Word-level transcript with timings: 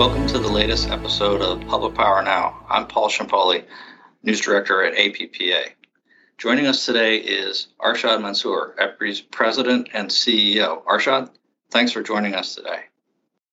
Welcome 0.00 0.26
to 0.28 0.38
the 0.38 0.48
latest 0.48 0.88
episode 0.88 1.42
of 1.42 1.60
Public 1.66 1.94
Power 1.94 2.22
Now. 2.22 2.64
I'm 2.70 2.86
Paul 2.86 3.10
Ciampoli, 3.10 3.66
News 4.22 4.40
Director 4.40 4.82
at 4.82 4.94
APPA. 4.94 5.72
Joining 6.38 6.66
us 6.66 6.86
today 6.86 7.18
is 7.18 7.66
Arshad 7.78 8.22
Mansoor, 8.22 8.74
EPRI's 8.78 9.20
President 9.20 9.90
and 9.92 10.08
CEO. 10.08 10.82
Arshad, 10.84 11.28
thanks 11.70 11.92
for 11.92 12.02
joining 12.02 12.34
us 12.34 12.54
today. 12.54 12.84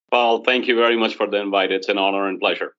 Paul, 0.10 0.46
thank 0.46 0.70
you 0.70 0.78
very 0.78 0.96
much 0.96 1.16
for 1.16 1.28
the 1.28 1.36
invite. 1.36 1.74
It's 1.74 1.90
an 1.90 1.98
honor 1.98 2.30
and 2.30 2.40
pleasure. 2.40 2.77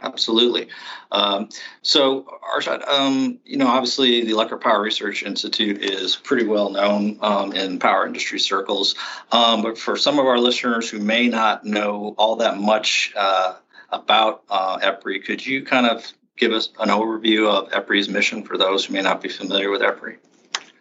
Absolutely. 0.00 0.68
Um, 1.12 1.48
so, 1.82 2.26
Arshad, 2.54 2.86
um, 2.88 3.38
you 3.44 3.56
know, 3.56 3.68
obviously 3.68 4.24
the 4.24 4.32
Electric 4.32 4.60
Power 4.60 4.82
Research 4.82 5.22
Institute 5.22 5.82
is 5.82 6.16
pretty 6.16 6.44
well 6.44 6.70
known 6.70 7.18
um, 7.20 7.52
in 7.52 7.78
power 7.78 8.06
industry 8.06 8.40
circles. 8.40 8.94
Um, 9.30 9.62
but 9.62 9.78
for 9.78 9.96
some 9.96 10.18
of 10.18 10.26
our 10.26 10.38
listeners 10.38 10.90
who 10.90 10.98
may 10.98 11.28
not 11.28 11.64
know 11.64 12.14
all 12.18 12.36
that 12.36 12.58
much 12.58 13.12
uh, 13.16 13.54
about 13.90 14.42
uh, 14.48 14.78
EPRI, 14.78 15.24
could 15.24 15.44
you 15.44 15.64
kind 15.64 15.86
of 15.86 16.12
give 16.36 16.52
us 16.52 16.70
an 16.80 16.88
overview 16.88 17.48
of 17.48 17.70
EPRI's 17.70 18.08
mission 18.08 18.42
for 18.42 18.58
those 18.58 18.86
who 18.86 18.94
may 18.94 19.02
not 19.02 19.20
be 19.20 19.28
familiar 19.28 19.70
with 19.70 19.82
EPRI? 19.82 20.16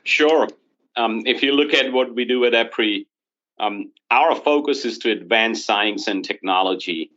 Sure. 0.04 0.48
Um, 0.96 1.24
if 1.26 1.44
you 1.44 1.52
look 1.52 1.74
at 1.74 1.94
what 1.94 2.16
we 2.16 2.26
do 2.26 2.46
at 2.46 2.54
EPRI, 2.54 3.06
um, 3.60 3.92
our 4.10 4.36
focus 4.36 4.86
is 4.86 4.98
to 5.00 5.12
advance 5.12 5.64
science 5.64 6.08
and 6.08 6.26
technology 6.26 7.12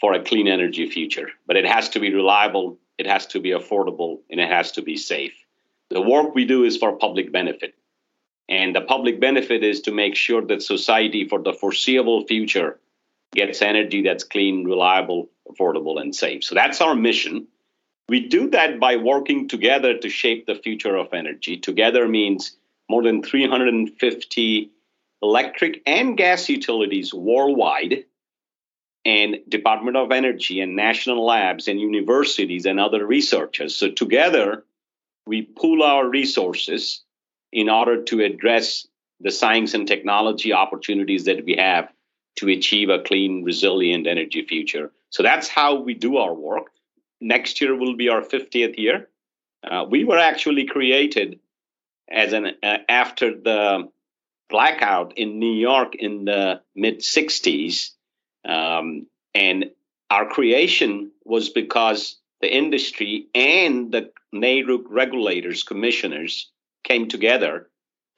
for 0.00 0.12
a 0.12 0.22
clean 0.22 0.48
energy 0.48 0.88
future, 0.88 1.30
but 1.46 1.56
it 1.56 1.66
has 1.66 1.88
to 1.90 2.00
be 2.00 2.14
reliable, 2.14 2.78
it 2.98 3.06
has 3.06 3.26
to 3.26 3.40
be 3.40 3.50
affordable, 3.50 4.20
and 4.30 4.40
it 4.40 4.48
has 4.48 4.72
to 4.72 4.82
be 4.82 4.96
safe. 4.96 5.34
The 5.90 6.00
work 6.00 6.34
we 6.34 6.44
do 6.44 6.64
is 6.64 6.76
for 6.76 6.92
public 6.92 7.32
benefit. 7.32 7.74
And 8.48 8.74
the 8.74 8.80
public 8.80 9.20
benefit 9.20 9.62
is 9.62 9.82
to 9.82 9.92
make 9.92 10.14
sure 10.14 10.42
that 10.46 10.62
society 10.62 11.28
for 11.28 11.38
the 11.38 11.52
foreseeable 11.52 12.26
future 12.26 12.78
gets 13.34 13.60
energy 13.60 14.02
that's 14.02 14.24
clean, 14.24 14.64
reliable, 14.64 15.28
affordable, 15.50 16.00
and 16.00 16.14
safe. 16.14 16.44
So 16.44 16.54
that's 16.54 16.80
our 16.80 16.94
mission. 16.94 17.46
We 18.08 18.26
do 18.26 18.48
that 18.50 18.80
by 18.80 18.96
working 18.96 19.48
together 19.48 19.98
to 19.98 20.08
shape 20.08 20.46
the 20.46 20.54
future 20.54 20.96
of 20.96 21.12
energy. 21.12 21.58
Together 21.58 22.08
means 22.08 22.56
more 22.88 23.02
than 23.02 23.22
350 23.22 24.70
electric 25.20 25.82
and 25.86 26.16
gas 26.16 26.48
utilities 26.48 27.12
worldwide 27.12 28.04
and 29.04 29.38
Department 29.48 29.96
of 29.96 30.12
Energy 30.12 30.60
and 30.60 30.76
national 30.76 31.24
labs 31.24 31.68
and 31.68 31.80
universities 31.80 32.66
and 32.66 32.78
other 32.80 33.06
researchers. 33.06 33.74
So 33.74 33.90
together, 33.90 34.64
we 35.26 35.42
pool 35.42 35.82
our 35.82 36.08
resources 36.08 37.02
in 37.52 37.68
order 37.68 38.02
to 38.04 38.22
address 38.22 38.86
the 39.20 39.30
science 39.30 39.74
and 39.74 39.86
technology 39.86 40.52
opportunities 40.52 41.24
that 41.24 41.44
we 41.44 41.56
have 41.56 41.92
to 42.36 42.48
achieve 42.48 42.88
a 42.88 43.00
clean, 43.00 43.42
resilient 43.44 44.06
energy 44.06 44.44
future. 44.46 44.92
So 45.10 45.22
that's 45.22 45.48
how 45.48 45.80
we 45.80 45.94
do 45.94 46.18
our 46.18 46.34
work. 46.34 46.70
Next 47.20 47.60
year 47.60 47.74
will 47.74 47.96
be 47.96 48.08
our 48.10 48.22
50th 48.22 48.78
year. 48.78 49.08
Uh, 49.68 49.84
we 49.88 50.04
were 50.04 50.18
actually 50.18 50.66
created 50.66 51.40
as 52.10 52.32
an 52.32 52.52
uh, 52.62 52.78
after 52.88 53.34
the 53.34 53.88
blackout 54.48 55.18
in 55.18 55.38
New 55.38 55.52
York 55.52 55.94
in 55.96 56.24
the 56.24 56.60
mid 56.74 57.00
60s 57.00 57.90
um, 58.48 59.06
and 59.34 59.66
our 60.10 60.26
creation 60.26 61.12
was 61.24 61.50
because 61.50 62.16
the 62.40 62.52
industry 62.52 63.26
and 63.34 63.92
the 63.92 64.10
NARUC 64.34 64.84
regulators, 64.88 65.62
commissioners 65.62 66.50
came 66.84 67.08
together 67.08 67.68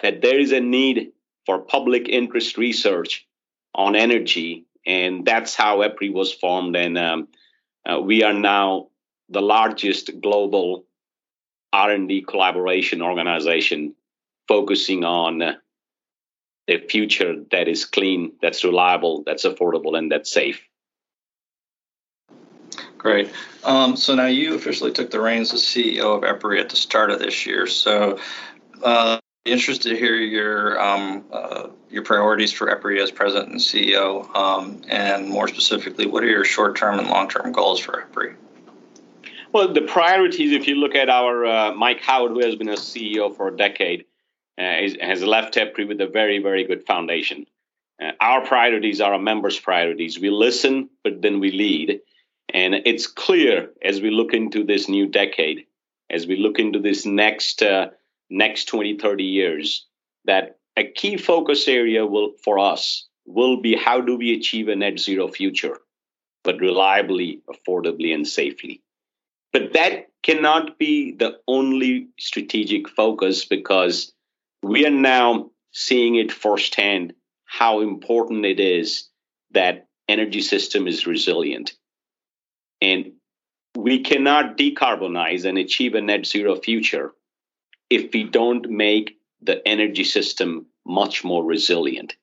that 0.02 0.22
there 0.22 0.38
is 0.38 0.52
a 0.52 0.60
need 0.60 1.12
for 1.46 1.58
public 1.58 2.08
interest 2.08 2.56
research 2.56 3.26
on 3.74 3.96
energy. 3.96 4.64
And 4.86 5.24
that's 5.24 5.54
how 5.54 5.78
EPRI 5.78 6.12
was 6.12 6.32
formed. 6.32 6.76
And 6.76 6.96
um, 6.96 7.28
uh, 7.84 8.00
we 8.00 8.22
are 8.22 8.32
now 8.32 8.88
the 9.28 9.42
largest 9.42 10.20
global 10.20 10.84
R&D 11.72 12.22
collaboration 12.22 13.02
organization 13.02 13.94
focusing 14.48 15.04
on 15.04 15.56
a 16.70 16.78
future 16.86 17.34
that 17.50 17.68
is 17.68 17.84
clean, 17.84 18.32
that's 18.40 18.64
reliable, 18.64 19.22
that's 19.24 19.44
affordable, 19.44 19.98
and 19.98 20.10
that's 20.10 20.32
safe. 20.32 20.66
Great. 22.96 23.32
Um, 23.64 23.96
so 23.96 24.14
now 24.14 24.26
you 24.26 24.54
officially 24.54 24.92
took 24.92 25.10
the 25.10 25.20
reins 25.20 25.52
as 25.52 25.62
CEO 25.62 26.16
of 26.16 26.22
EPRI 26.22 26.60
at 26.60 26.68
the 26.68 26.76
start 26.76 27.10
of 27.10 27.18
this 27.18 27.46
year. 27.46 27.66
So, 27.66 28.18
uh, 28.82 29.18
interested 29.46 29.90
to 29.90 29.96
hear 29.96 30.14
your 30.16 30.80
um, 30.80 31.24
uh, 31.32 31.68
your 31.88 32.02
priorities 32.02 32.52
for 32.52 32.66
EPRI 32.66 33.02
as 33.02 33.10
president 33.10 33.52
and 33.52 33.60
CEO, 33.60 34.34
um, 34.36 34.82
and 34.88 35.28
more 35.28 35.48
specifically, 35.48 36.06
what 36.06 36.22
are 36.22 36.28
your 36.28 36.44
short 36.44 36.76
term 36.76 36.98
and 36.98 37.08
long 37.08 37.28
term 37.28 37.52
goals 37.52 37.80
for 37.80 38.06
EPRI? 38.12 38.36
Well, 39.52 39.72
the 39.72 39.82
priorities, 39.82 40.52
if 40.52 40.68
you 40.68 40.76
look 40.76 40.94
at 40.94 41.08
our 41.08 41.44
uh, 41.44 41.72
Mike 41.74 42.00
Howard, 42.02 42.32
who 42.32 42.40
has 42.40 42.54
been 42.54 42.68
a 42.68 42.74
CEO 42.74 43.34
for 43.34 43.48
a 43.48 43.56
decade, 43.56 44.04
is, 44.62 44.96
has 45.00 45.22
left 45.22 45.54
EPRI 45.54 45.88
with 45.88 46.00
a 46.00 46.06
very, 46.06 46.38
very 46.38 46.64
good 46.64 46.86
foundation. 46.86 47.46
Uh, 48.02 48.12
our 48.20 48.44
priorities 48.44 49.00
are 49.00 49.12
our 49.12 49.18
members' 49.18 49.58
priorities. 49.58 50.18
We 50.18 50.30
listen, 50.30 50.90
but 51.04 51.22
then 51.22 51.40
we 51.40 51.50
lead. 51.50 52.00
And 52.52 52.74
it's 52.84 53.06
clear 53.06 53.70
as 53.82 54.00
we 54.00 54.10
look 54.10 54.34
into 54.34 54.64
this 54.64 54.88
new 54.88 55.06
decade, 55.06 55.66
as 56.10 56.26
we 56.26 56.36
look 56.36 56.58
into 56.58 56.80
this 56.80 57.06
next 57.06 57.62
uh, 57.62 57.90
next 58.28 58.66
20, 58.66 58.98
30 58.98 59.24
years, 59.24 59.86
that 60.24 60.58
a 60.76 60.84
key 60.84 61.16
focus 61.16 61.68
area 61.68 62.06
will 62.06 62.32
for 62.44 62.58
us 62.58 63.06
will 63.26 63.60
be 63.60 63.76
how 63.76 64.00
do 64.00 64.16
we 64.16 64.34
achieve 64.34 64.68
a 64.68 64.76
net 64.76 64.98
zero 64.98 65.28
future, 65.28 65.78
but 66.42 66.60
reliably, 66.60 67.40
affordably, 67.48 68.14
and 68.14 68.26
safely. 68.26 68.82
But 69.52 69.72
that 69.72 70.08
cannot 70.22 70.78
be 70.78 71.12
the 71.12 71.38
only 71.46 72.08
strategic 72.18 72.88
focus 72.88 73.44
because 73.44 74.12
we 74.62 74.86
are 74.86 74.90
now 74.90 75.50
seeing 75.72 76.16
it 76.16 76.32
firsthand 76.32 77.14
how 77.44 77.80
important 77.80 78.44
it 78.44 78.60
is 78.60 79.08
that 79.52 79.88
energy 80.08 80.40
system 80.40 80.86
is 80.86 81.06
resilient. 81.06 81.72
And 82.80 83.12
we 83.76 84.00
cannot 84.00 84.56
decarbonize 84.56 85.44
and 85.44 85.58
achieve 85.58 85.94
a 85.94 86.00
net 86.00 86.26
zero 86.26 86.56
future 86.56 87.12
if 87.88 88.12
we 88.12 88.24
don't 88.24 88.68
make 88.70 89.18
the 89.42 89.66
energy 89.66 90.04
system 90.04 90.66
much 90.86 91.24
more 91.24 91.44
resilient. 91.44 92.16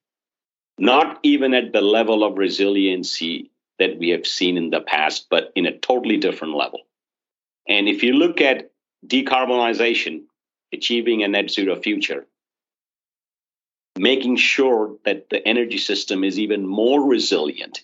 Not 0.78 1.20
even 1.24 1.54
at 1.54 1.74
the 1.74 1.82
level 1.82 2.24
of 2.24 2.38
resiliency 2.38 3.52
that 3.80 3.98
we 3.98 4.10
have 4.10 4.28
seen 4.28 4.58
in 4.58 4.70
the 4.70 4.82
past, 4.82 5.28
but 5.30 5.52
in 5.56 5.66
a 5.66 5.78
totally 5.78 6.18
different 6.18 6.56
level. 6.56 6.82
And 7.68 7.88
if 7.88 8.04
you 8.04 8.14
look 8.14 8.42
at 8.42 8.72
decarbonization, 9.06 10.24
achieving 10.74 11.24
a 11.24 11.28
net 11.28 11.50
zero 11.50 11.76
future, 11.76 12.26
making 13.98 14.36
sure 14.36 14.98
that 15.06 15.30
the 15.30 15.46
energy 15.48 15.78
system 15.78 16.24
is 16.24 16.40
even 16.40 16.68
more 16.68 17.08
resilient 17.08 17.84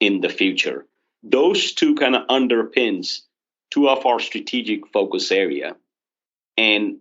in 0.00 0.20
the 0.20 0.28
future. 0.28 0.86
Those 1.22 1.72
two 1.72 1.94
kind 1.94 2.14
of 2.16 2.26
underpins 2.28 3.20
two 3.70 3.88
of 3.88 4.06
our 4.06 4.20
strategic 4.20 4.86
focus 4.88 5.32
area. 5.32 5.76
And 6.56 6.98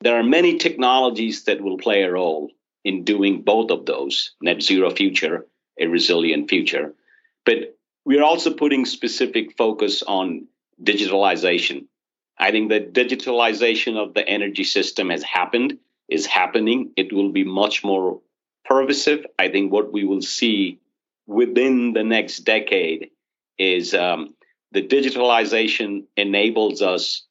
there 0.00 0.18
are 0.18 0.22
many 0.22 0.58
technologies 0.58 1.44
that 1.44 1.60
will 1.60 1.76
play 1.76 2.02
a 2.02 2.10
role 2.10 2.50
in 2.84 3.04
doing 3.04 3.42
both 3.42 3.70
of 3.70 3.86
those 3.86 4.32
net 4.40 4.62
zero 4.62 4.90
future, 4.90 5.46
a 5.78 5.86
resilient 5.86 6.48
future. 6.48 6.94
But 7.44 7.76
we're 8.04 8.22
also 8.22 8.52
putting 8.52 8.86
specific 8.86 9.56
focus 9.56 10.02
on 10.02 10.46
digitalization 10.82 11.86
I 12.38 12.50
think 12.50 12.68
the 12.68 12.80
digitalization 12.80 13.96
of 13.96 14.14
the 14.14 14.26
energy 14.28 14.64
system 14.64 15.10
has 15.10 15.22
happened, 15.22 15.78
is 16.08 16.26
happening. 16.26 16.90
It 16.96 17.12
will 17.12 17.30
be 17.30 17.44
much 17.44 17.84
more 17.84 18.20
pervasive. 18.64 19.24
I 19.38 19.48
think 19.48 19.72
what 19.72 19.92
we 19.92 20.04
will 20.04 20.22
see 20.22 20.80
within 21.26 21.92
the 21.92 22.04
next 22.04 22.40
decade 22.40 23.10
is 23.58 23.94
um, 23.94 24.34
the 24.72 24.82
digitalization 24.82 26.04
enables 26.16 26.82
us 26.82 27.22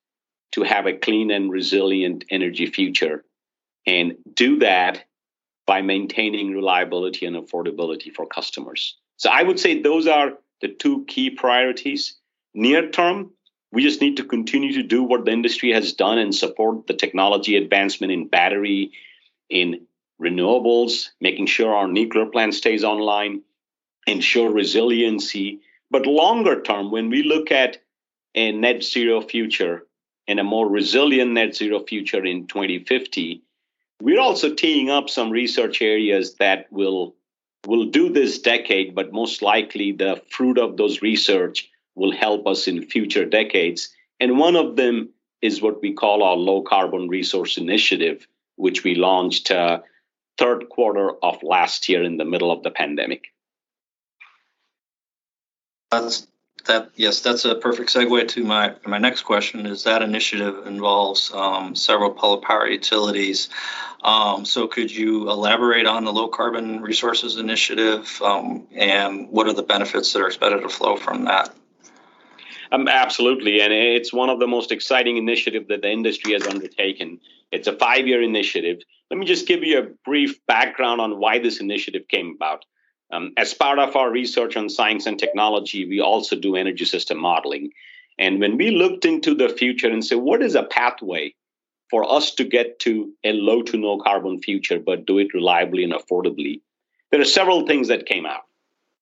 to 0.54 0.64
have 0.64 0.86
a 0.86 0.94
clean 0.94 1.32
and 1.32 1.52
resilient 1.52 2.24
energy 2.30 2.68
future 2.68 3.26
and 3.86 4.16
do 4.34 4.60
that 4.60 5.04
by 5.66 5.82
maintaining 5.82 6.52
reliability 6.52 7.26
and 7.26 7.36
affordability 7.36 8.14
for 8.14 8.26
customers. 8.26 8.98
So 9.18 9.30
I 9.30 9.44
would 9.44 9.60
say 9.60 9.82
those 9.82 10.08
are 10.08 10.34
the 10.62 10.68
two 10.70 11.06
key 11.06 11.30
priorities. 11.30 12.16
Near 12.54 12.90
term, 12.90 13.32
we 13.74 13.82
just 13.82 14.02
need 14.02 14.18
to 14.18 14.24
continue 14.24 14.74
to 14.74 14.84
do 14.84 15.02
what 15.02 15.26
the 15.26 15.32
industry 15.32 15.72
has 15.72 15.94
done 15.94 16.20
and 16.20 16.34
support 16.34 16.86
the 16.86 16.94
technology 16.94 17.58
advancement 17.58 18.14
in 18.14 18.28
battery, 18.28 18.92
in 19.50 19.88
renewables, 20.22 21.10
making 21.20 21.48
sure 21.48 21.74
our 21.74 21.88
nuclear 21.88 22.28
plant 22.28 22.54
stays 22.54 22.84
online, 22.84 23.42
ensure 24.06 24.52
resiliency. 24.52 25.60
But 25.90 26.06
longer 26.06 26.62
term, 26.62 26.92
when 26.92 27.10
we 27.10 27.24
look 27.24 27.52
at 27.52 27.82
a 28.36 28.52
net 28.52 28.84
zero 28.84 29.22
future 29.22 29.88
and 30.28 30.40
a 30.40 30.44
more 30.44 30.70
resilient 30.70 31.32
net 31.32 31.56
zero 31.56 31.80
future 31.80 32.24
in 32.24 32.46
2050, 32.46 33.42
we're 34.02 34.22
also 34.22 34.54
teeing 34.54 34.92
up 34.92 35.10
some 35.10 35.32
research 35.32 35.82
areas 35.82 36.36
that 36.36 36.72
will 36.72 37.16
will 37.66 37.86
do 37.86 38.10
this 38.10 38.40
decade, 38.40 38.94
but 38.94 39.14
most 39.14 39.42
likely 39.42 39.94
the 39.94 40.22
fruit 40.30 40.60
of 40.60 40.78
those 40.78 41.02
research 41.02 41.72
will 41.96 42.12
help 42.12 42.48
us 42.48 42.68
in 42.68 42.86
future 42.86 43.26
decades. 43.26 43.90
And 44.20 44.38
one 44.38 44.56
of 44.56 44.76
them 44.76 45.10
is 45.42 45.62
what 45.62 45.82
we 45.82 45.94
call 45.94 46.24
our 46.24 46.36
low 46.36 46.62
carbon 46.62 47.08
resource 47.10 47.58
initiative, 47.58 48.26
which 48.56 48.84
we 48.84 48.96
launched 48.96 49.52
uh, 49.52 49.80
third 50.38 50.70
quarter 50.70 51.12
of 51.22 51.44
last 51.44 51.90
year 51.90 52.04
in 52.04 52.18
the 52.18 52.26
middle 52.26 52.52
of 52.52 52.64
the 52.64 52.72
pandemic. 52.72 53.26
That's 55.92 56.28
that. 56.66 56.92
Yes, 56.96 57.20
that's 57.20 57.46
a 57.46 57.56
perfect 57.56 57.94
segue 57.94 58.28
to 58.30 58.44
my 58.44 58.76
my 58.86 58.98
next 58.98 59.24
question. 59.24 59.66
Is 59.66 59.84
that 59.84 60.02
initiative 60.02 60.66
involves 60.66 61.32
um, 61.34 61.76
several 61.76 62.12
public 62.12 62.46
power 62.46 62.68
utilities? 62.68 63.50
Um, 64.02 64.46
so, 64.46 64.68
could 64.68 64.92
you 64.92 65.30
elaborate 65.30 65.86
on 65.86 66.04
the 66.04 66.12
low 66.12 66.28
carbon 66.28 66.82
resources 66.82 67.38
initiative 67.38 68.22
um, 68.24 68.68
and 68.74 69.30
what 69.30 69.48
are 69.48 69.54
the 69.54 69.64
benefits 69.64 70.14
that 70.14 70.22
are 70.22 70.28
expected 70.28 70.62
to 70.62 70.70
flow 70.70 70.98
from 70.98 71.26
that? 71.26 71.54
Um, 72.74 72.88
absolutely, 72.88 73.62
and 73.62 73.72
it's 73.72 74.12
one 74.12 74.32
of 74.32 74.40
the 74.40 74.48
most 74.48 74.72
exciting 74.72 75.18
initiatives 75.18 75.68
that 75.68 75.84
the 75.84 75.92
industry 75.92 76.34
has 76.34 76.48
undertaken. 76.48 77.20
It's 77.52 77.68
a 77.68 77.78
five-year 77.78 78.24
initiative. 78.24 78.80
Let 79.12 79.20
me 79.20 79.28
just 79.28 79.48
give 79.48 79.64
you 79.64 79.78
a 79.78 79.90
brief 80.04 80.44
background 80.48 81.00
on 81.00 81.20
why 81.20 81.38
this 81.38 81.60
initiative 81.60 82.08
came 82.08 82.34
about. 82.36 82.66
Um, 83.12 83.34
as 83.38 83.54
part 83.54 83.78
of 83.78 83.96
our 83.96 84.10
research 84.10 84.58
on 84.58 84.70
science 84.70 85.06
and 85.06 85.20
technology, 85.20 85.88
we 85.88 86.02
also 86.02 86.36
do 86.36 86.56
energy 86.56 86.86
system 86.86 87.20
modeling. 87.20 87.74
And 88.18 88.40
when 88.40 88.58
we 88.58 88.72
looked 88.72 89.06
into 89.06 89.36
the 89.36 89.50
future 89.50 89.88
and 89.90 90.04
said, 90.04 90.18
what 90.18 90.42
is 90.42 90.56
a 90.56 90.64
pathway 90.64 91.36
for 91.92 92.12
us 92.12 92.34
to 92.36 92.44
get 92.44 92.80
to 92.80 93.14
a 93.24 93.34
low 93.34 93.62
to 93.62 93.78
no 93.78 94.00
carbon 94.00 94.40
future, 94.40 94.80
but 94.80 95.06
do 95.06 95.20
it 95.20 95.36
reliably 95.36 95.84
and 95.84 95.94
affordably, 95.94 96.62
there 97.12 97.22
are 97.22 97.26
several 97.26 97.68
things 97.68 97.90
that 97.90 98.08
came 98.08 98.26
out. 98.26 98.46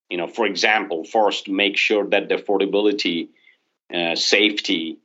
You 0.09 0.17
know, 0.17 0.27
for 0.27 0.45
example, 0.45 1.05
first, 1.05 1.47
make 1.47 1.77
sure 1.77 2.05
that 2.09 2.27
the 2.27 2.35
affordability, 2.35 3.29
uh, 3.93 4.15
safety, 4.15 4.97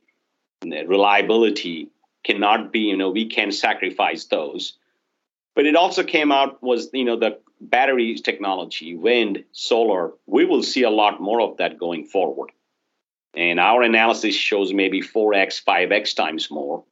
reliability 0.63 1.89
cannot 2.23 2.71
be, 2.71 2.79
you 2.79 2.97
know, 2.97 3.09
we 3.09 3.25
can 3.25 3.51
sacrifice 3.51 4.25
those. 4.25 4.73
But 5.55 5.65
it 5.65 5.75
also 5.75 6.03
came 6.03 6.31
out 6.31 6.61
was, 6.61 6.89
you 6.93 7.05
know, 7.05 7.17
the 7.17 7.39
battery 7.59 8.15
technology, 8.15 8.95
wind, 8.95 9.43
solar, 9.51 10.11
we 10.27 10.45
will 10.45 10.61
see 10.61 10.83
a 10.83 10.89
lot 10.89 11.21
more 11.21 11.41
of 11.41 11.57
that 11.57 11.79
going 11.79 12.05
forward. 12.05 12.51
And 13.33 13.59
our 13.59 13.81
analysis 13.81 14.35
shows 14.35 14.73
maybe 14.73 15.01
4x, 15.01 15.63
5x 15.63 16.15
times 16.15 16.51
more. 16.51 16.83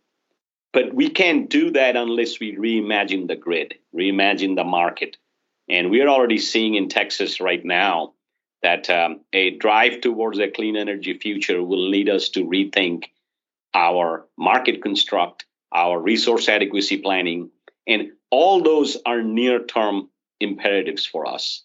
But 0.73 0.93
we 0.93 1.09
can't 1.09 1.49
do 1.49 1.71
that 1.71 1.95
unless 1.95 2.39
we 2.39 2.55
reimagine 2.55 3.27
the 3.27 3.35
grid, 3.35 3.75
reimagine 3.95 4.55
the 4.55 4.63
market. 4.63 5.17
And 5.69 5.89
we're 5.89 6.09
already 6.09 6.37
seeing 6.37 6.75
in 6.75 6.89
Texas 6.89 7.39
right 7.39 7.63
now 7.63 8.14
that 8.65 8.89
um, 8.89 9.19
a 9.31 9.51
drive 9.51 10.01
towards 10.01 10.39
a 10.39 10.49
clean 10.49 10.75
energy 10.75 11.13
future 11.13 11.61
will 11.61 11.87
lead 11.87 12.09
us 12.09 12.29
to 12.29 12.43
rethink 12.43 13.03
our 13.75 14.25
market 14.39 14.81
construct, 14.81 15.45
our 15.71 15.99
resource 15.99 16.49
adequacy 16.49 16.97
planning, 16.97 17.51
and 17.85 18.13
all 18.31 18.63
those 18.63 18.97
are 19.05 19.21
near 19.21 19.63
term 19.63 20.09
imperatives 20.39 21.05
for 21.05 21.27
us. 21.27 21.61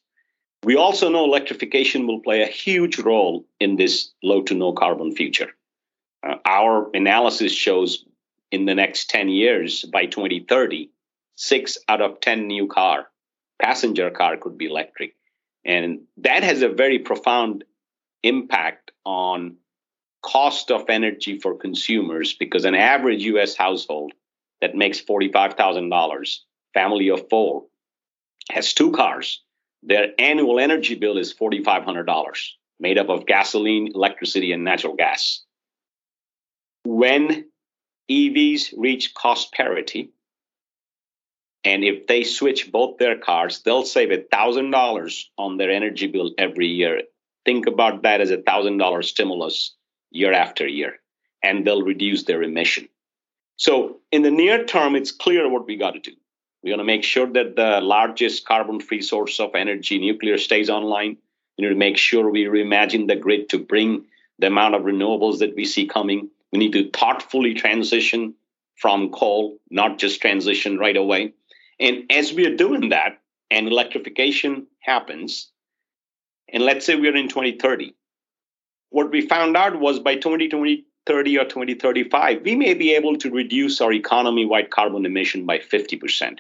We 0.63 0.77
also 0.77 1.09
know 1.09 1.25
electrification 1.25 2.07
will 2.07 2.21
play 2.21 2.43
a 2.43 2.57
huge 2.65 2.99
role 2.99 3.47
in 3.59 3.77
this 3.77 4.11
low 4.23 4.43
to 4.43 4.55
no 4.55 4.75
carbon 4.75 5.13
future. 5.17 5.53
Uh, 6.23 6.35
our 6.45 6.91
analysis 6.93 7.53
shows 7.53 8.05
in 8.53 8.67
the 8.67 8.75
next 8.75 9.09
10 9.09 9.31
years, 9.31 9.87
by 9.91 10.05
2030, 10.05 10.91
six 11.35 11.79
out 11.89 12.03
of 12.03 12.21
10 12.21 12.47
new 12.47 12.67
car, 12.67 13.07
passenger 13.59 14.11
car 14.11 14.37
could 14.37 14.59
be 14.59 14.67
electric. 14.67 15.15
And 15.65 16.03
that 16.19 16.43
has 16.43 16.63
a 16.63 16.69
very 16.69 16.99
profound 16.99 17.65
impact 18.23 18.93
on 19.05 19.57
cost 20.23 20.71
of 20.71 20.89
energy 20.89 21.39
for 21.39 21.57
consumers 21.57 22.35
because 22.35 22.65
an 22.65 22.75
average 22.75 23.23
US 23.25 23.57
household 23.57 24.13
that 24.61 24.75
makes 24.75 25.01
$45,000, 25.01 26.39
family 26.75 27.09
of 27.09 27.29
four, 27.31 27.65
has 28.51 28.75
two 28.75 28.93
cars, 28.93 29.43
their 29.83 30.09
annual 30.19 30.59
energy 30.59 30.95
bill 30.95 31.17
is 31.17 31.33
$4,500, 31.35 32.49
made 32.79 32.99
up 32.99 33.09
of 33.09 33.27
gasoline, 33.27 33.93
electricity, 33.95 34.53
and 34.53 34.65
natural 34.65 34.95
gas. 34.95 35.43
When 36.85 37.47
EVs 38.11 38.75
reach 38.77 39.15
cost 39.15 39.53
parity, 39.53 40.11
and 41.65 41.85
if 41.85 42.07
they 42.07 42.25
switch 42.25 42.73
both 42.73 42.99
their 42.99 43.19
cars, 43.19 43.61
they'll 43.63 43.85
save 43.85 44.09
$1,000 44.09 45.25
on 45.37 45.57
their 45.57 45.71
energy 45.71 46.07
bill 46.07 46.33
every 46.39 46.69
year. 46.69 47.03
Think 47.45 47.67
about 47.67 48.03
that 48.03 48.21
as 48.21 48.31
a 48.31 48.39
$1,000 48.39 49.05
stimulus 49.05 49.75
year 50.11 50.33
after 50.33 50.67
year, 50.67 50.95
and 51.43 51.67
they'll 51.67 51.83
reduce 51.83 52.25
their 52.25 52.43
emission. 52.43 52.89
So, 53.57 54.01
in 54.11 54.23
the 54.23 54.31
near 54.31 54.65
term, 54.65 54.97
it's 54.97 55.13
clear 55.13 55.49
what 55.49 55.67
we 55.67 55.77
got 55.77 55.93
to 55.93 56.01
do. 56.01 56.13
We 56.63 56.71
want 56.71 56.81
to 56.81 56.85
make 56.85 57.05
sure 57.05 57.27
that 57.27 57.57
the 57.57 57.81
largest 57.81 58.47
carbon 58.47 58.81
free 58.81 59.03
source 59.03 59.39
of 59.41 59.55
energy, 59.55 59.99
nuclear, 59.99 60.39
stays 60.39 60.71
online. 60.71 61.17
We 61.57 61.65
need 61.65 61.71
to 61.71 61.75
make 61.75 61.97
sure 61.97 62.31
we 62.31 62.45
reimagine 62.45 63.07
the 63.07 63.17
grid 63.17 63.51
to 63.51 63.59
bring 63.59 64.07
the 64.39 64.47
amount 64.47 64.75
of 64.75 64.83
renewables 64.83 65.39
that 65.41 65.55
we 65.55 65.65
see 65.65 65.87
coming. 65.87 66.31
We 66.53 66.59
need 66.59 66.73
to 66.73 66.91
thoughtfully 66.91 67.55
transition 67.55 68.35
from 68.77 69.11
coal, 69.11 69.59
not 69.71 69.99
just 69.99 70.23
transition 70.23 70.79
right 70.79 70.97
away. 70.97 71.35
And 71.81 72.05
as 72.11 72.35
we 72.35 72.47
are 72.47 72.55
doing 72.55 72.91
that, 72.91 73.21
and 73.51 73.67
electrification 73.67 74.67
happens, 74.81 75.51
and 76.53 76.63
let's 76.63 76.85
say 76.85 76.95
we're 76.95 77.17
in 77.17 77.29
2030, 77.29 77.95
what 78.91 79.11
we 79.11 79.27
found 79.27 79.57
out 79.57 79.81
was 79.81 79.99
by 79.99 80.15
2020, 80.17 80.85
30 81.07 81.39
or 81.39 81.45
2035, 81.45 82.43
we 82.43 82.55
may 82.55 82.75
be 82.75 82.95
able 82.95 83.17
to 83.17 83.31
reduce 83.31 83.81
our 83.81 83.93
economy 83.93 84.45
wide 84.45 84.71
carbon 84.71 85.07
emission 85.07 85.47
by 85.47 85.59
50%. 85.59 86.39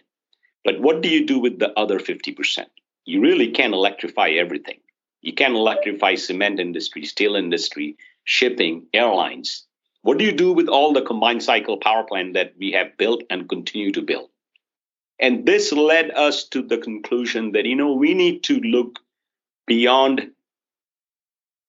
But 0.63 0.79
what 0.81 1.01
do 1.01 1.09
you 1.09 1.27
do 1.27 1.39
with 1.39 1.59
the 1.59 1.73
other 1.79 1.99
50%? 1.99 2.67
You 3.07 3.23
really 3.23 3.51
can't 3.51 3.73
electrify 3.73 4.29
everything. 4.29 4.79
You 5.23 5.33
can't 5.33 5.55
electrify 5.55 6.17
cement 6.17 6.61
industry, 6.61 7.05
steel 7.05 7.35
industry, 7.35 7.97
shipping, 8.25 8.87
airlines. 8.93 9.67
What 10.03 10.19
do 10.19 10.25
you 10.25 10.33
do 10.33 10.53
with 10.53 10.69
all 10.69 10.93
the 10.93 11.03
combined 11.03 11.43
cycle 11.43 11.79
power 11.79 12.05
plant 12.05 12.35
that 12.35 12.53
we 12.59 12.73
have 12.73 12.97
built 12.99 13.23
and 13.31 13.49
continue 13.49 13.93
to 13.93 14.03
build? 14.03 14.29
And 15.21 15.45
this 15.45 15.71
led 15.71 16.11
us 16.13 16.45
to 16.49 16.63
the 16.63 16.79
conclusion 16.79 17.53
that, 17.53 17.67
you 17.67 17.77
know, 17.77 17.93
we 17.93 18.15
need 18.15 18.43
to 18.45 18.59
look 18.59 18.99
beyond 19.67 20.31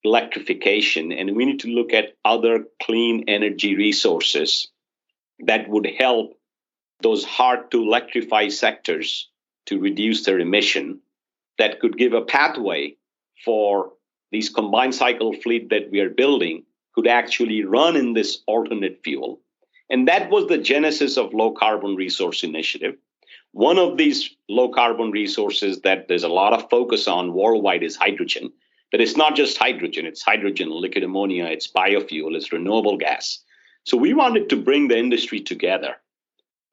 electrification 0.04 1.12
and 1.12 1.36
we 1.36 1.46
need 1.46 1.60
to 1.60 1.68
look 1.68 1.94
at 1.94 2.16
other 2.24 2.66
clean 2.82 3.26
energy 3.28 3.76
resources 3.76 4.70
that 5.40 5.68
would 5.68 5.86
help 5.86 6.40
those 7.02 7.26
hard 7.26 7.70
to 7.72 7.82
electrify 7.82 8.48
sectors 8.48 9.30
to 9.66 9.80
reduce 9.80 10.24
their 10.24 10.40
emission 10.40 11.02
that 11.58 11.80
could 11.82 11.98
give 11.98 12.14
a 12.14 12.22
pathway 12.22 12.96
for 13.44 13.92
these 14.32 14.50
combined 14.50 14.96
cycle 14.96 15.34
fleet 15.34 15.70
that 15.70 15.92
we 15.92 16.00
are 16.00 16.10
building 16.10 16.64
could 16.96 17.08
actually 17.08 17.64
run 17.64 17.98
in 17.98 18.14
this 18.14 18.42
alternate 18.48 19.02
fuel. 19.04 19.42
And 19.90 20.08
that 20.08 20.30
was 20.30 20.48
the 20.48 20.58
genesis 20.58 21.18
of 21.18 21.34
low 21.34 21.52
carbon 21.52 21.96
resource 21.96 22.44
initiative 22.44 22.96
one 23.54 23.78
of 23.78 23.98
these 23.98 24.30
low 24.50 24.70
carbon 24.70 25.12
resources 25.12 25.82
that 25.82 26.08
there's 26.08 26.24
a 26.24 26.30
lot 26.30 26.54
of 26.54 26.70
focus 26.70 27.08
on 27.08 27.34
worldwide 27.34 27.84
is 27.84 27.96
hydrogen 27.96 28.52
but 28.92 29.02
it's 29.02 29.18
not 29.18 29.36
just 29.36 29.58
hydrogen 29.58 30.06
it's 30.06 30.22
hydrogen 30.22 30.70
liquid 30.70 31.04
ammonia 31.04 31.46
it's 31.46 31.72
biofuel 31.72 32.36
it's 32.36 32.52
renewable 32.52 32.98
gas 32.98 33.40
so 33.84 33.98
we 33.98 34.14
wanted 34.14 34.50
to 34.50 34.58
bring 34.58 34.88
the 34.88 34.98
industry 34.98 35.40
together 35.42 35.96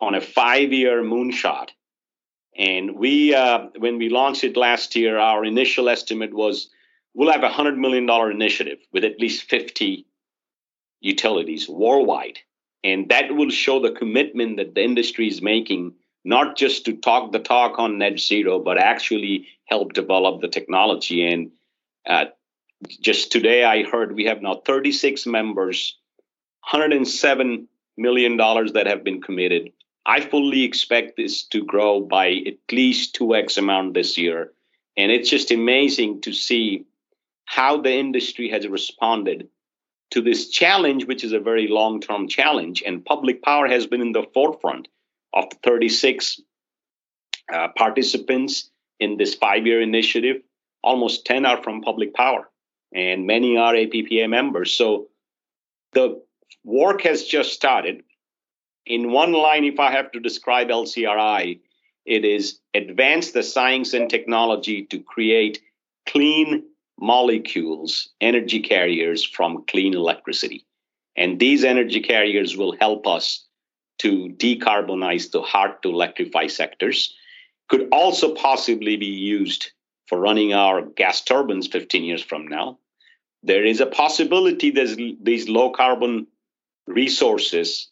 on 0.01 0.15
a 0.15 0.21
five 0.21 0.73
year 0.73 1.03
moonshot. 1.03 1.71
And 2.57 2.97
we, 2.97 3.35
uh, 3.35 3.67
when 3.79 3.99
we 3.99 4.09
launched 4.09 4.45
it 4.45 4.57
last 4.57 4.97
year, 4.97 5.19
our 5.19 5.45
initial 5.45 5.89
estimate 5.89 6.35
was 6.35 6.71
we'll 7.15 7.33
have 7.33 7.45
a 7.45 7.49
$100 7.49 7.77
million 7.77 8.09
initiative 8.31 8.79
with 8.93 9.05
at 9.05 9.21
least 9.21 9.45
50 9.45 10.07
utilities 11.01 11.69
worldwide. 11.69 12.39
And 12.85 13.09
that 13.11 13.35
will 13.35 13.51
show 13.51 13.81
the 13.81 13.93
commitment 13.93 14.57
that 14.57 14.75
the 14.75 14.83
industry 14.83 15.29
is 15.29 15.41
making, 15.41 15.95
not 16.25 16.57
just 16.57 16.85
to 16.85 16.95
talk 16.95 17.33
the 17.33 17.39
talk 17.39 17.79
on 17.79 17.99
net 17.99 18.19
zero, 18.19 18.59
but 18.59 18.79
actually 18.79 19.49
help 19.67 19.93
develop 19.93 20.41
the 20.41 20.49
technology. 20.49 21.27
And 21.27 21.51
uh, 22.07 22.27
just 23.01 23.33
today, 23.33 23.65
I 23.65 23.85
heard 23.85 24.15
we 24.15 24.25
have 24.25 24.43
now 24.43 24.63
36 24.65 25.27
members, 25.27 25.97
$107 26.71 27.67
million 27.97 28.37
that 28.37 28.87
have 28.87 29.05
been 29.05 29.21
committed. 29.21 29.73
I 30.07 30.21
fully 30.21 30.65
expect 30.65 31.17
this 31.17 31.43
to 31.49 31.65
grow 31.65 32.01
by 32.01 32.43
at 32.47 32.55
least 32.73 33.19
2x 33.19 33.59
amount 33.59 33.95
this 33.95 34.17
year. 34.17 34.53
And 34.97 35.13
it's 35.13 35.31
just 35.31 35.51
amazing 35.51 36.23
to 36.23 36.33
see 36.33 36.87
how 37.45 37.81
the 37.81 37.93
industry 37.93 38.49
has 38.51 38.67
responded 38.67 39.49
to 40.11 40.23
this 40.23 40.49
challenge, 40.49 41.07
which 41.07 41.25
is 41.25 41.33
a 41.33 41.41
very 41.41 41.69
long 41.69 42.01
term 42.01 42.29
challenge. 42.29 42.83
And 42.85 43.05
public 43.05 43.43
power 43.43 43.69
has 43.69 43.87
been 43.87 44.01
in 44.01 44.13
the 44.13 44.27
forefront 44.33 44.89
of 45.33 45.51
the 45.51 45.57
36 45.65 46.41
uh, 47.53 47.69
participants 47.77 48.71
in 49.01 49.17
this 49.17 49.35
five 49.35 49.67
year 49.67 49.81
initiative, 49.81 50.43
almost 50.83 51.25
10 51.27 51.47
are 51.47 51.63
from 51.63 51.83
public 51.83 52.15
power, 52.15 52.49
and 52.95 53.27
many 53.27 53.57
are 53.57 53.75
APPA 53.75 54.29
members. 54.29 54.73
So 54.73 55.09
the 55.93 56.23
work 56.65 57.03
has 57.03 57.25
just 57.25 57.53
started. 57.53 58.03
In 58.87 59.13
one 59.13 59.33
line, 59.33 59.65
if 59.65 59.79
I 59.81 59.93
have 59.93 60.13
to 60.13 60.21
describe 60.21 60.69
LCRI, 60.69 61.61
it 62.07 62.25
is 62.25 62.59
advance 62.75 63.33
the 63.33 63.43
science 63.43 63.93
and 63.93 64.09
technology 64.09 64.85
to 64.87 64.99
create 64.99 65.61
clean 66.07 66.65
molecules, 66.99 68.09
energy 68.21 68.61
carriers 68.61 69.23
from 69.23 69.65
clean 69.69 69.95
electricity. 69.95 70.65
And 71.17 71.39
these 71.39 71.65
energy 71.65 72.01
carriers 72.01 72.57
will 72.57 72.77
help 72.79 73.07
us 73.07 73.45
to 73.99 74.29
decarbonize 74.37 75.31
the 75.31 75.43
hard 75.43 75.83
to 75.83 75.91
electrify 75.91 76.47
sectors. 76.47 77.15
Could 77.69 77.89
also 77.93 78.35
possibly 78.35 78.97
be 78.97 79.07
used 79.07 79.73
for 80.07 80.19
running 80.19 80.55
our 80.55 80.83
gas 80.83 81.23
turbines 81.23 81.67
15 81.67 82.05
years 82.05 82.23
from 82.23 82.49
now. 82.49 82.79
There 83.43 83.65
is 83.65 83.81
a 83.81 83.87
possibility 83.87 84.71
that 84.71 85.17
these 85.23 85.49
low 85.49 85.71
carbon 85.71 86.27
resources, 86.87 87.91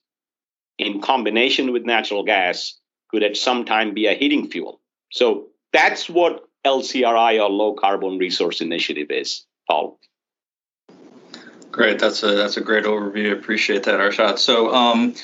in 0.78 1.00
combination 1.00 1.72
with 1.72 1.84
natural 1.84 2.24
gas, 2.24 2.78
could 3.10 3.22
at 3.22 3.36
some 3.36 3.64
time 3.64 3.94
be 3.94 4.06
a 4.06 4.14
heating 4.14 4.50
fuel. 4.50 4.80
So 5.12 5.48
that's 5.72 6.08
what 6.08 6.44
LCRI 6.64 7.42
or 7.42 7.50
Low 7.50 7.74
Carbon 7.74 8.18
Resource 8.18 8.60
Initiative 8.60 9.10
is, 9.10 9.44
Paul. 9.68 10.00
Great, 11.70 11.98
that's 11.98 12.22
a 12.22 12.34
that's 12.34 12.56
a 12.56 12.62
great 12.62 12.84
overview. 12.84 13.32
Appreciate 13.32 13.82
that, 13.84 14.00
Arshad. 14.00 14.38
So, 14.38 14.74
um, 14.74 15.14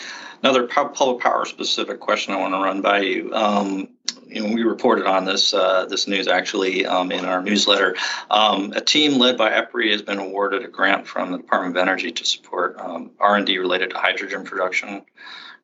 another 0.43 0.67
public 0.67 1.21
power 1.21 1.45
specific 1.45 2.01
question 2.01 2.35
I 2.35 2.39
want 2.39 2.55
to 2.55 2.59
run 2.59 2.81
by 2.81 3.01
you. 3.01 3.33
Um, 3.35 3.89
you 4.27 4.43
know, 4.43 4.55
we 4.55 4.63
reported 4.63 5.07
on 5.07 5.25
this 5.25 5.55
uh, 5.55 5.87
this 5.87 6.07
news 6.07 6.27
actually 6.27 6.87
um, 6.87 7.13
in 7.13 7.25
our 7.25 7.43
newsletter. 7.43 7.97
Um, 8.31 8.73
a 8.75 8.81
team 8.81 9.19
led 9.19 9.37
by 9.37 9.51
EPRI 9.51 9.93
has 9.93 10.03
been 10.03 10.19
awarded 10.19 10.65
a 10.65 10.69
grant 10.69 11.07
from 11.07 11.33
the 11.33 11.39
Department 11.39 11.77
of 11.77 11.81
Energy 11.81 12.11
to 12.13 12.25
support 12.25 12.79
um, 12.79 13.11
R 13.21 13.37
and 13.37 13.47
D 13.47 13.59
related 13.59 13.91
to 13.91 13.99
hydrogen 13.99 14.45
production 14.45 15.03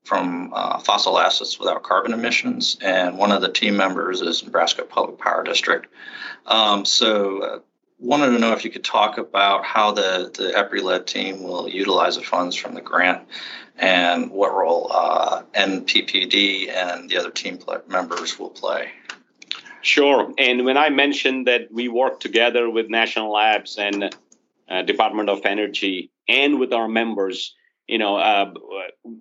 from 0.04 0.52
uh, 0.54 0.78
fossil 0.78 1.18
assets 1.18 1.58
without 1.58 1.82
carbon 1.82 2.14
emissions, 2.14 2.78
and 2.80 3.18
one 3.18 3.30
of 3.30 3.42
the 3.42 3.52
team 3.52 3.76
members 3.76 4.22
is 4.22 4.42
Nebraska 4.42 4.82
Public 4.82 5.18
Power 5.18 5.42
District. 5.44 5.86
Um, 6.46 6.86
so, 6.86 7.42
uh, 7.42 7.58
wanted 7.98 8.30
to 8.30 8.38
know 8.38 8.52
if 8.52 8.64
you 8.64 8.70
could 8.70 8.84
talk 8.84 9.18
about 9.18 9.64
how 9.64 9.92
the 9.92 10.30
the 10.34 10.52
EPRI-led 10.56 11.06
team 11.06 11.42
will 11.42 11.68
utilize 11.68 12.16
the 12.16 12.22
funds 12.22 12.56
from 12.56 12.74
the 12.74 12.80
grant, 12.80 13.26
and 13.76 14.30
what 14.30 14.54
role 14.54 14.90
uh, 14.92 15.42
NPPD 15.54 16.70
and 16.70 17.08
the 17.10 17.16
other 17.16 17.30
team 17.30 17.58
members 17.88 18.38
will 18.38 18.50
play. 18.50 18.90
Sure. 19.82 20.32
And 20.38 20.64
when 20.64 20.76
I 20.76 20.90
mentioned 20.90 21.46
that 21.46 21.72
we 21.72 21.88
work 21.88 22.20
together 22.20 22.68
with 22.68 22.90
national 22.90 23.32
labs 23.32 23.78
and 23.78 24.14
uh, 24.68 24.82
Department 24.82 25.28
of 25.28 25.46
Energy 25.46 26.10
and 26.28 26.58
with 26.58 26.72
our 26.72 26.88
members 26.88 27.54
you 27.88 27.96
know, 27.98 28.16
uh, 28.16 28.52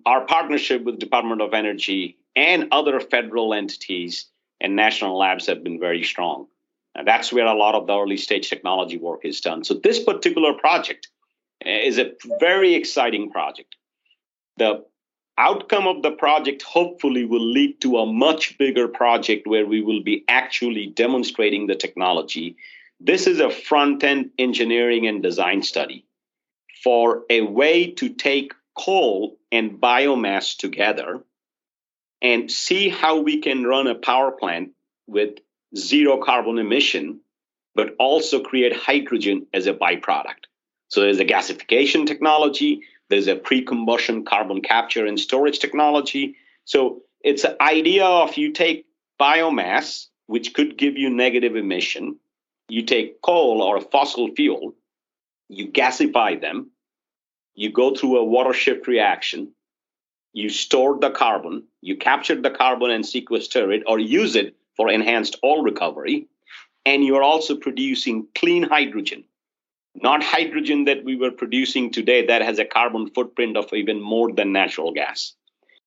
our 0.06 0.26
partnership 0.26 0.84
with 0.84 0.98
Department 0.98 1.40
of 1.40 1.54
Energy 1.54 2.18
and 2.36 2.68
other 2.70 3.00
federal 3.00 3.54
entities 3.54 4.26
and 4.60 4.76
national 4.76 5.18
labs 5.18 5.46
have 5.46 5.64
been 5.64 5.80
very 5.80 6.04
strong. 6.04 6.46
And 6.98 7.06
that's 7.06 7.32
where 7.32 7.46
a 7.46 7.54
lot 7.54 7.76
of 7.76 7.86
the 7.86 7.96
early 7.96 8.16
stage 8.16 8.50
technology 8.50 8.98
work 8.98 9.20
is 9.24 9.40
done. 9.40 9.62
So 9.62 9.74
this 9.74 10.02
particular 10.02 10.52
project 10.52 11.06
eh, 11.64 11.82
is 11.84 11.96
a 11.96 12.10
very 12.40 12.74
exciting 12.74 13.30
project. 13.30 13.76
The 14.56 14.84
outcome 15.38 15.86
of 15.86 16.02
the 16.02 16.10
project 16.10 16.62
hopefully 16.62 17.24
will 17.24 17.52
lead 17.52 17.80
to 17.82 17.98
a 17.98 18.12
much 18.12 18.58
bigger 18.58 18.88
project 18.88 19.46
where 19.46 19.64
we 19.64 19.80
will 19.80 20.02
be 20.02 20.24
actually 20.26 20.88
demonstrating 20.88 21.68
the 21.68 21.76
technology. 21.76 22.56
This 22.98 23.28
is 23.28 23.38
a 23.38 23.48
front 23.48 24.02
end 24.02 24.30
engineering 24.36 25.06
and 25.06 25.22
design 25.22 25.62
study 25.62 26.04
for 26.82 27.22
a 27.30 27.42
way 27.42 27.92
to 27.92 28.08
take 28.08 28.54
coal 28.76 29.38
and 29.52 29.80
biomass 29.80 30.56
together 30.56 31.22
and 32.20 32.50
see 32.50 32.88
how 32.88 33.20
we 33.20 33.40
can 33.40 33.62
run 33.62 33.86
a 33.86 33.94
power 33.94 34.32
plant 34.32 34.70
with 35.06 35.38
zero 35.76 36.18
carbon 36.18 36.58
emission, 36.58 37.20
but 37.74 37.94
also 37.98 38.40
create 38.40 38.74
hydrogen 38.74 39.46
as 39.52 39.66
a 39.66 39.74
byproduct. 39.74 40.46
So 40.88 41.02
there's 41.02 41.20
a 41.20 41.24
gasification 41.24 42.06
technology, 42.06 42.82
there's 43.08 43.28
a 43.28 43.36
pre-combustion 43.36 44.24
carbon 44.24 44.62
capture 44.62 45.06
and 45.06 45.18
storage 45.18 45.58
technology. 45.58 46.36
So 46.64 47.02
it's 47.22 47.44
an 47.44 47.56
idea 47.60 48.04
of 48.04 48.36
you 48.36 48.52
take 48.52 48.86
biomass, 49.20 50.06
which 50.26 50.54
could 50.54 50.76
give 50.76 50.96
you 50.96 51.10
negative 51.10 51.56
emission, 51.56 52.18
you 52.68 52.82
take 52.82 53.22
coal 53.22 53.62
or 53.62 53.76
a 53.76 53.80
fossil 53.80 54.28
fuel, 54.34 54.74
you 55.48 55.68
gasify 55.68 56.40
them, 56.40 56.70
you 57.54 57.72
go 57.72 57.94
through 57.94 58.18
a 58.18 58.24
water 58.24 58.52
shift 58.52 58.86
reaction, 58.86 59.52
you 60.32 60.48
store 60.48 60.98
the 61.00 61.10
carbon, 61.10 61.64
you 61.80 61.96
capture 61.96 62.40
the 62.40 62.50
carbon 62.50 62.90
and 62.90 63.04
sequester 63.04 63.72
it 63.72 63.82
or 63.86 63.98
use 63.98 64.36
it 64.36 64.54
for 64.78 64.88
enhanced 64.88 65.36
oil 65.44 65.62
recovery, 65.62 66.28
and 66.86 67.04
you're 67.04 67.22
also 67.22 67.56
producing 67.56 68.26
clean 68.34 68.62
hydrogen, 68.62 69.24
not 69.94 70.22
hydrogen 70.22 70.84
that 70.84 71.04
we 71.04 71.16
were 71.16 71.32
producing 71.32 71.90
today 71.90 72.24
that 72.26 72.40
has 72.40 72.58
a 72.58 72.64
carbon 72.64 73.10
footprint 73.10 73.58
of 73.58 73.70
even 73.74 74.00
more 74.00 74.32
than 74.32 74.52
natural 74.52 74.92
gas. 74.92 75.34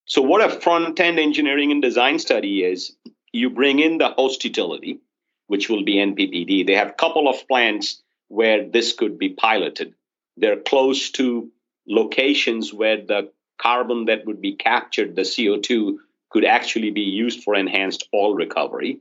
So, 0.06 0.22
what 0.22 0.44
a 0.44 0.60
front 0.60 1.00
end 1.00 1.18
engineering 1.18 1.72
and 1.72 1.82
design 1.82 2.20
study 2.20 2.64
is, 2.64 2.96
you 3.32 3.50
bring 3.50 3.80
in 3.80 3.98
the 3.98 4.10
host 4.10 4.44
utility, 4.44 5.00
which 5.48 5.70
will 5.70 5.84
be 5.84 5.96
NPPD. 5.96 6.68
They 6.68 6.76
have 6.76 6.90
a 6.90 6.94
couple 7.04 7.30
of 7.30 7.48
plants 7.48 8.04
where 8.28 8.68
this 8.68 8.94
could 8.94 9.18
be 9.18 9.30
piloted. 9.30 9.94
They're 10.38 10.60
close 10.60 11.12
to 11.12 11.50
locations 11.88 12.74
where 12.74 12.98
the 12.98 13.32
carbon 13.58 14.06
that 14.06 14.26
would 14.26 14.42
be 14.42 14.56
captured, 14.56 15.16
the 15.16 15.22
CO2, 15.22 15.98
could 16.32 16.46
actually 16.46 16.92
be 16.92 17.02
used 17.02 17.44
for 17.44 17.56
enhanced 17.56 18.08
oil 18.14 18.34
recovery. 18.34 19.00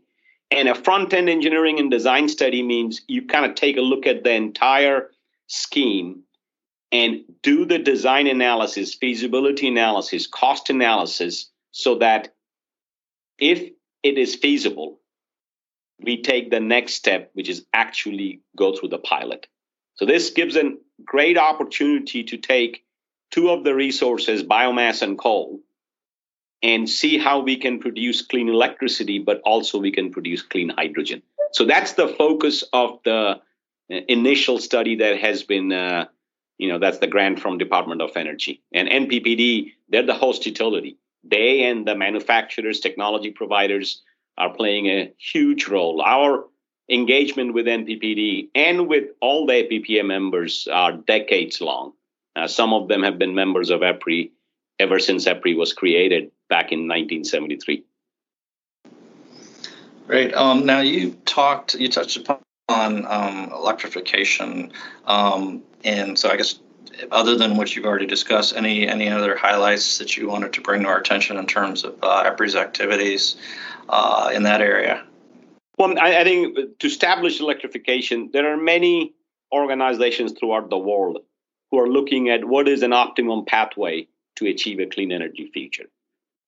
And 0.50 0.68
a 0.68 0.74
front 0.74 1.14
end 1.14 1.28
engineering 1.28 1.78
and 1.78 1.90
design 1.90 2.28
study 2.28 2.62
means 2.62 3.02
you 3.06 3.26
kind 3.26 3.46
of 3.46 3.54
take 3.54 3.76
a 3.76 3.82
look 3.82 4.06
at 4.06 4.24
the 4.24 4.32
entire 4.32 5.10
scheme 5.46 6.22
and 6.92 7.20
do 7.42 7.64
the 7.64 7.78
design 7.78 8.26
analysis, 8.26 8.94
feasibility 8.94 9.68
analysis, 9.68 10.26
cost 10.26 10.70
analysis, 10.70 11.48
so 11.70 11.96
that 11.96 12.34
if 13.38 13.70
it 14.02 14.18
is 14.18 14.34
feasible, 14.34 14.98
we 16.02 16.20
take 16.20 16.50
the 16.50 16.58
next 16.58 16.94
step, 16.94 17.30
which 17.34 17.48
is 17.48 17.64
actually 17.72 18.40
go 18.56 18.74
through 18.74 18.88
the 18.88 18.98
pilot. 18.98 19.46
So 19.94 20.04
this 20.04 20.30
gives 20.30 20.56
a 20.56 20.72
great 21.04 21.38
opportunity 21.38 22.24
to 22.24 22.36
take 22.36 22.84
two 23.30 23.50
of 23.50 23.62
the 23.62 23.74
resources, 23.74 24.42
biomass 24.42 25.02
and 25.02 25.16
coal, 25.16 25.60
and 26.62 26.88
see 26.88 27.18
how 27.18 27.40
we 27.40 27.56
can 27.56 27.78
produce 27.78 28.22
clean 28.22 28.48
electricity, 28.48 29.18
but 29.18 29.40
also 29.44 29.78
we 29.78 29.90
can 29.90 30.10
produce 30.10 30.42
clean 30.42 30.68
hydrogen. 30.70 31.22
So 31.52 31.64
that's 31.64 31.94
the 31.94 32.08
focus 32.08 32.64
of 32.72 33.00
the 33.04 33.40
initial 33.88 34.58
study 34.58 34.96
that 34.96 35.18
has 35.18 35.42
been, 35.42 35.72
uh, 35.72 36.06
you 36.58 36.68
know, 36.68 36.78
that's 36.78 36.98
the 36.98 37.06
grant 37.06 37.40
from 37.40 37.58
Department 37.58 38.02
of 38.02 38.16
Energy 38.16 38.62
and 38.72 38.88
NPPD. 38.88 39.72
They're 39.88 40.06
the 40.06 40.14
host 40.14 40.46
utility. 40.46 40.96
They 41.24 41.64
and 41.64 41.86
the 41.86 41.96
manufacturers, 41.96 42.80
technology 42.80 43.30
providers 43.30 44.02
are 44.38 44.54
playing 44.54 44.86
a 44.86 45.12
huge 45.18 45.66
role. 45.66 46.00
Our 46.00 46.46
engagement 46.88 47.54
with 47.54 47.66
NPPD 47.66 48.48
and 48.54 48.88
with 48.88 49.10
all 49.20 49.46
the 49.46 49.52
APPA 49.52 50.04
members 50.04 50.68
are 50.70 50.92
decades 50.92 51.60
long. 51.60 51.92
Uh, 52.36 52.46
some 52.46 52.72
of 52.72 52.88
them 52.88 53.02
have 53.02 53.18
been 53.18 53.34
members 53.34 53.70
of 53.70 53.80
EPRI 53.80 54.30
ever 54.80 54.98
since 54.98 55.26
EPRI 55.26 55.56
was 55.56 55.72
created 55.72 56.30
back 56.48 56.72
in 56.72 56.88
1973. 56.88 57.84
Great. 60.06 60.34
Um, 60.34 60.66
now 60.66 60.80
you 60.80 61.12
talked, 61.24 61.74
you 61.74 61.88
touched 61.88 62.16
upon 62.16 62.40
um, 62.68 63.52
electrification, 63.52 64.72
um, 65.04 65.62
and 65.84 66.18
so 66.18 66.28
I 66.28 66.36
guess 66.36 66.58
other 67.12 67.36
than 67.36 67.56
what 67.56 67.74
you've 67.76 67.84
already 67.84 68.06
discussed, 68.06 68.56
any 68.56 68.88
any 68.88 69.08
other 69.08 69.36
highlights 69.36 69.98
that 69.98 70.16
you 70.16 70.28
wanted 70.28 70.52
to 70.54 70.60
bring 70.60 70.82
to 70.82 70.88
our 70.88 70.98
attention 70.98 71.36
in 71.36 71.46
terms 71.46 71.84
of 71.84 71.94
uh, 72.02 72.24
EPRI's 72.24 72.56
activities 72.56 73.36
uh, 73.88 74.30
in 74.34 74.42
that 74.42 74.60
area? 74.60 75.04
Well, 75.78 75.96
I, 75.98 76.18
I 76.20 76.24
think 76.24 76.78
to 76.80 76.86
establish 76.86 77.40
electrification, 77.40 78.30
there 78.32 78.52
are 78.52 78.56
many 78.56 79.14
organizations 79.52 80.32
throughout 80.32 80.70
the 80.70 80.78
world 80.78 81.18
who 81.70 81.78
are 81.78 81.88
looking 81.88 82.28
at 82.28 82.44
what 82.44 82.68
is 82.68 82.82
an 82.82 82.92
optimum 82.92 83.44
pathway 83.46 84.08
to 84.36 84.46
achieve 84.46 84.80
a 84.80 84.86
clean 84.86 85.12
energy 85.12 85.50
future. 85.52 85.86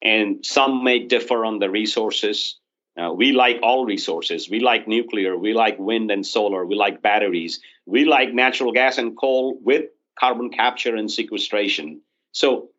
And 0.03 0.45
some 0.45 0.83
may 0.83 1.07
differ 1.07 1.45
on 1.45 1.59
the 1.59 1.71
resources. 1.71 2.59
Uh, 3.01 3.12
we 3.12 3.33
like 3.33 3.61
all 3.62 3.87
resources. 3.87 4.51
We 4.51 4.61
like 4.61 4.89
nuclear. 4.89 5.37
We 5.37 5.55
like 5.55 5.79
wind 5.79 6.11
and 6.11 6.27
solar. 6.27 6.67
We 6.67 6.75
like 6.75 7.03
batteries. 7.03 7.61
We 7.87 8.05
like 8.05 8.35
natural 8.35 8.73
gas 8.73 8.99
and 8.99 9.17
coal 9.17 9.59
with 9.62 9.87
carbon 10.19 10.51
capture 10.51 10.97
and 10.97 11.11
sequestration. 11.11 12.03
So 12.33 12.71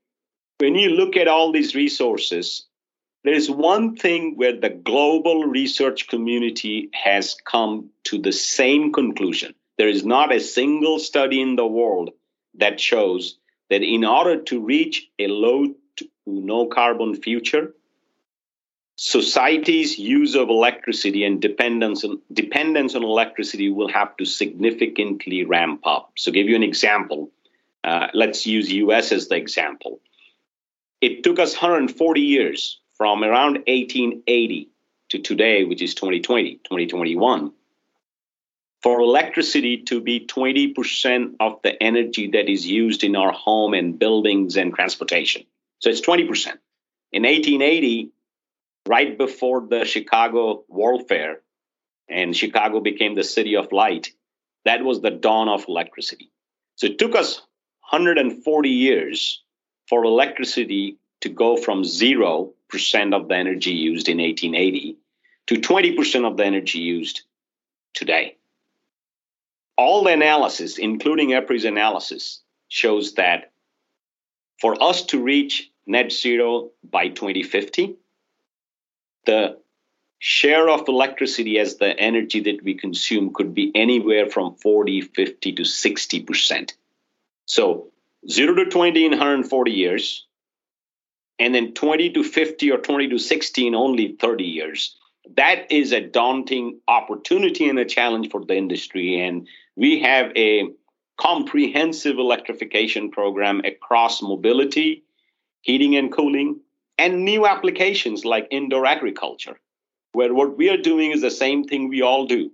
when 0.60 0.76
you 0.76 0.90
look 0.90 1.18
at 1.18 1.28
all 1.28 1.52
these 1.52 1.76
resources, 1.76 2.66
there 3.24 3.34
is 3.34 3.50
one 3.50 3.96
thing 3.96 4.34
where 4.36 4.60
the 4.60 4.70
global 4.70 5.46
research 5.46 6.08
community 6.08 6.90
has 6.94 7.36
come 7.46 7.90
to 8.06 8.18
the 8.18 8.34
same 8.34 8.92
conclusion. 8.92 9.56
There 9.78 9.88
is 9.88 10.06
not 10.06 10.34
a 10.34 10.40
single 10.40 11.00
study 11.00 11.42
in 11.42 11.56
the 11.56 11.66
world 11.66 12.12
that 12.56 12.80
shows 12.80 13.38
that 13.70 13.82
in 13.82 14.06
order 14.06 14.42
to 14.44 14.62
reach 14.62 15.10
a 15.20 15.28
low 15.28 15.74
to 15.98 16.08
no 16.26 16.68
carbon 16.68 17.16
future, 17.16 17.74
society's 18.96 19.98
use 19.98 20.36
of 20.36 20.50
electricity 20.50 21.24
and 21.24 21.42
dependence 21.42 22.04
on, 22.04 22.22
dependence 22.32 22.96
on 22.96 23.04
electricity 23.04 23.70
will 23.70 23.90
have 23.90 24.16
to 24.18 24.26
significantly 24.26 25.44
ramp 25.44 25.82
up. 25.86 26.12
So, 26.18 26.32
give 26.32 26.48
you 26.48 26.56
an 26.56 26.64
example. 26.64 27.32
Uh, 27.84 28.08
let's 28.14 28.46
use 28.46 28.72
US 28.72 29.12
as 29.12 29.28
the 29.28 29.36
example. 29.36 30.00
It 31.02 31.24
took 31.24 31.40
us 31.40 31.54
140 31.54 32.22
years 32.22 32.80
from 32.96 33.24
around 33.24 33.56
1880 33.68 34.70
to 35.10 35.20
today, 35.20 35.64
which 35.66 35.82
is 35.82 35.96
2020, 35.96 36.56
2021, 36.64 37.52
for 38.84 39.00
electricity 39.00 39.78
to 39.84 40.02
be 40.02 40.28
20% 40.28 41.36
of 41.40 41.62
the 41.64 41.82
energy 41.82 42.32
that 42.32 42.50
is 42.50 42.68
used 42.68 43.06
in 43.06 43.16
our 43.16 43.32
home 43.32 43.74
and 43.74 43.98
buildings 43.98 44.58
and 44.58 44.76
transportation. 44.76 45.46
So 45.80 45.90
it's 45.90 46.02
20%. 46.02 46.28
In 47.14 47.24
1880, 47.24 48.12
right 48.86 49.18
before 49.18 49.66
the 49.70 49.86
Chicago 49.86 50.66
World 50.68 51.08
Fair, 51.08 51.40
and 52.10 52.36
Chicago 52.36 52.82
became 52.82 53.16
the 53.16 53.24
city 53.24 53.56
of 53.56 53.72
light, 53.72 54.12
that 54.66 54.84
was 54.84 55.02
the 55.02 55.12
dawn 55.12 55.48
of 55.48 55.66
electricity. 55.68 56.32
So 56.76 56.88
it 56.88 57.00
took 57.00 57.16
us 57.16 57.38
140 57.90 58.70
years 58.70 59.42
for 59.88 60.04
electricity 60.04 60.98
to 61.22 61.30
go 61.30 61.56
from 61.56 61.84
0% 61.84 62.52
of 63.14 63.28
the 63.30 63.36
energy 63.36 63.72
used 63.72 64.10
in 64.10 64.18
1880 64.18 64.98
to 65.48 65.56
20% 65.56 66.28
of 66.28 66.38
the 66.38 66.46
energy 66.46 66.80
used 66.80 67.22
today. 67.94 68.38
All 69.78 70.04
the 70.04 70.12
analysis, 70.12 70.78
including 70.78 71.30
EPRI's 71.30 71.66
analysis, 71.66 72.42
shows 72.68 73.14
that 73.16 73.52
for 74.62 74.82
us 74.82 75.04
to 75.08 75.22
reach 75.22 75.72
net 75.86 76.12
zero 76.12 76.72
by 76.84 77.10
2050, 77.10 77.96
the 79.26 79.58
share 80.20 80.70
of 80.70 80.88
electricity 80.88 81.60
as 81.60 81.78
the 81.78 82.00
energy 82.00 82.40
that 82.40 82.64
we 82.64 82.76
consume 82.76 83.34
could 83.34 83.54
be 83.54 83.72
anywhere 83.76 84.28
from 84.28 84.56
40, 84.56 85.02
50 85.02 85.52
to 85.54 85.64
60%. 85.64 86.74
So 87.46 87.90
0 88.30 88.56
to 88.56 88.66
20 88.66 89.06
in 89.06 89.12
140 89.12 89.72
years, 89.72 90.26
and 91.40 91.54
then 91.54 91.74
20 91.74 92.12
to 92.12 92.24
50 92.24 92.72
or 92.72 92.78
20 92.78 93.10
to 93.10 93.18
60 93.18 93.68
in 93.68 93.76
only 93.76 94.16
30 94.20 94.44
years. 94.46 94.96
That 95.36 95.72
is 95.72 95.92
a 95.92 96.02
daunting 96.02 96.80
opportunity 96.88 97.68
and 97.68 97.80
a 97.80 97.86
challenge 97.86 98.30
for 98.30 98.46
the 98.46 98.56
industry. 98.56 99.20
And 99.20 99.48
we 99.76 100.00
have 100.00 100.32
a 100.36 100.70
comprehensive 101.20 102.18
electrification 102.18 103.12
program 103.12 103.62
across 103.66 104.22
mobility, 104.22 105.04
heating 105.62 105.96
and 105.96 106.12
cooling, 106.12 106.60
and 106.98 107.26
new 107.26 107.46
applications 107.46 108.26
like 108.26 108.48
indoor 108.52 108.86
agriculture, 108.86 109.60
where 110.12 110.34
what 110.34 110.58
we 110.58 110.70
are 110.70 110.78
doing 110.78 111.12
is 111.12 111.22
the 111.22 111.32
same 111.32 111.64
thing 111.64 111.90
we 111.90 112.02
all 112.02 112.26
do 112.26 112.52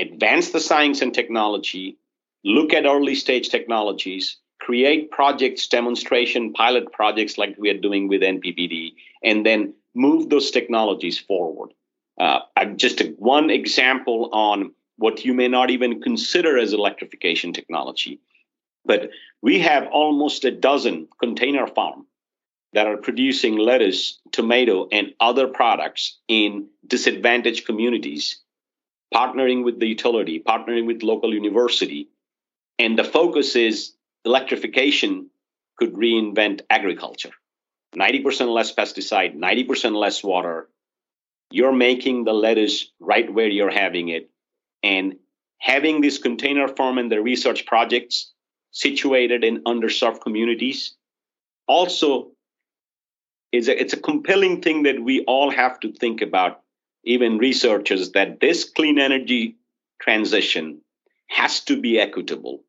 advance 0.00 0.50
the 0.50 0.60
science 0.60 1.02
and 1.02 1.14
technology, 1.14 1.98
look 2.44 2.72
at 2.72 2.86
early 2.86 3.14
stage 3.14 3.50
technologies, 3.50 4.36
create 4.58 5.10
projects, 5.10 5.68
demonstration, 5.68 6.52
pilot 6.52 6.92
projects 6.92 7.38
like 7.38 7.54
we 7.58 7.70
are 7.70 7.78
doing 7.78 8.08
with 8.08 8.22
NPPD, 8.22 8.94
and 9.22 9.44
then 9.44 9.74
move 9.94 10.28
those 10.28 10.50
technologies 10.50 11.18
forward. 11.18 11.70
Uh, 12.18 12.40
just 12.76 13.00
a, 13.00 13.08
one 13.18 13.50
example 13.50 14.30
on 14.32 14.72
what 15.00 15.24
you 15.24 15.32
may 15.32 15.48
not 15.48 15.70
even 15.70 16.02
consider 16.02 16.58
as 16.58 16.74
electrification 16.74 17.54
technology. 17.54 18.20
But 18.84 19.10
we 19.40 19.60
have 19.60 19.86
almost 19.86 20.44
a 20.44 20.50
dozen 20.50 21.08
container 21.18 21.66
farms 21.66 22.04
that 22.74 22.86
are 22.86 22.98
producing 22.98 23.56
lettuce, 23.56 24.20
tomato, 24.30 24.88
and 24.92 25.14
other 25.18 25.48
products 25.48 26.18
in 26.28 26.68
disadvantaged 26.86 27.64
communities, 27.64 28.42
partnering 29.12 29.64
with 29.64 29.80
the 29.80 29.86
utility, 29.86 30.38
partnering 30.38 30.86
with 30.86 31.02
local 31.02 31.32
university. 31.32 32.10
And 32.78 32.98
the 32.98 33.04
focus 33.04 33.56
is 33.56 33.94
electrification 34.26 35.30
could 35.78 35.94
reinvent 35.94 36.60
agriculture. 36.68 37.32
90% 37.96 38.52
less 38.52 38.74
pesticide, 38.74 39.34
90% 39.34 39.94
less 39.94 40.22
water. 40.22 40.68
You're 41.50 41.72
making 41.72 42.24
the 42.24 42.34
lettuce 42.34 42.92
right 43.00 43.32
where 43.32 43.48
you're 43.48 43.70
having 43.70 44.10
it. 44.10 44.30
And 44.82 45.16
having 45.58 46.00
this 46.00 46.18
container 46.18 46.68
farm 46.68 46.98
and 46.98 47.10
the 47.10 47.20
research 47.20 47.66
projects 47.66 48.32
situated 48.72 49.44
in 49.44 49.64
underserved 49.64 50.20
communities 50.20 50.94
also 51.66 52.30
is 53.52 53.68
a, 53.68 53.80
it's 53.80 53.92
a 53.92 54.00
compelling 54.00 54.62
thing 54.62 54.84
that 54.84 55.00
we 55.02 55.24
all 55.24 55.50
have 55.50 55.80
to 55.80 55.92
think 55.92 56.22
about, 56.22 56.60
even 57.04 57.38
researchers, 57.38 58.12
that 58.12 58.40
this 58.40 58.68
clean 58.68 58.98
energy 58.98 59.56
transition 60.00 60.80
has 61.28 61.60
to 61.60 61.80
be 61.80 62.00
equitable. 62.00 62.62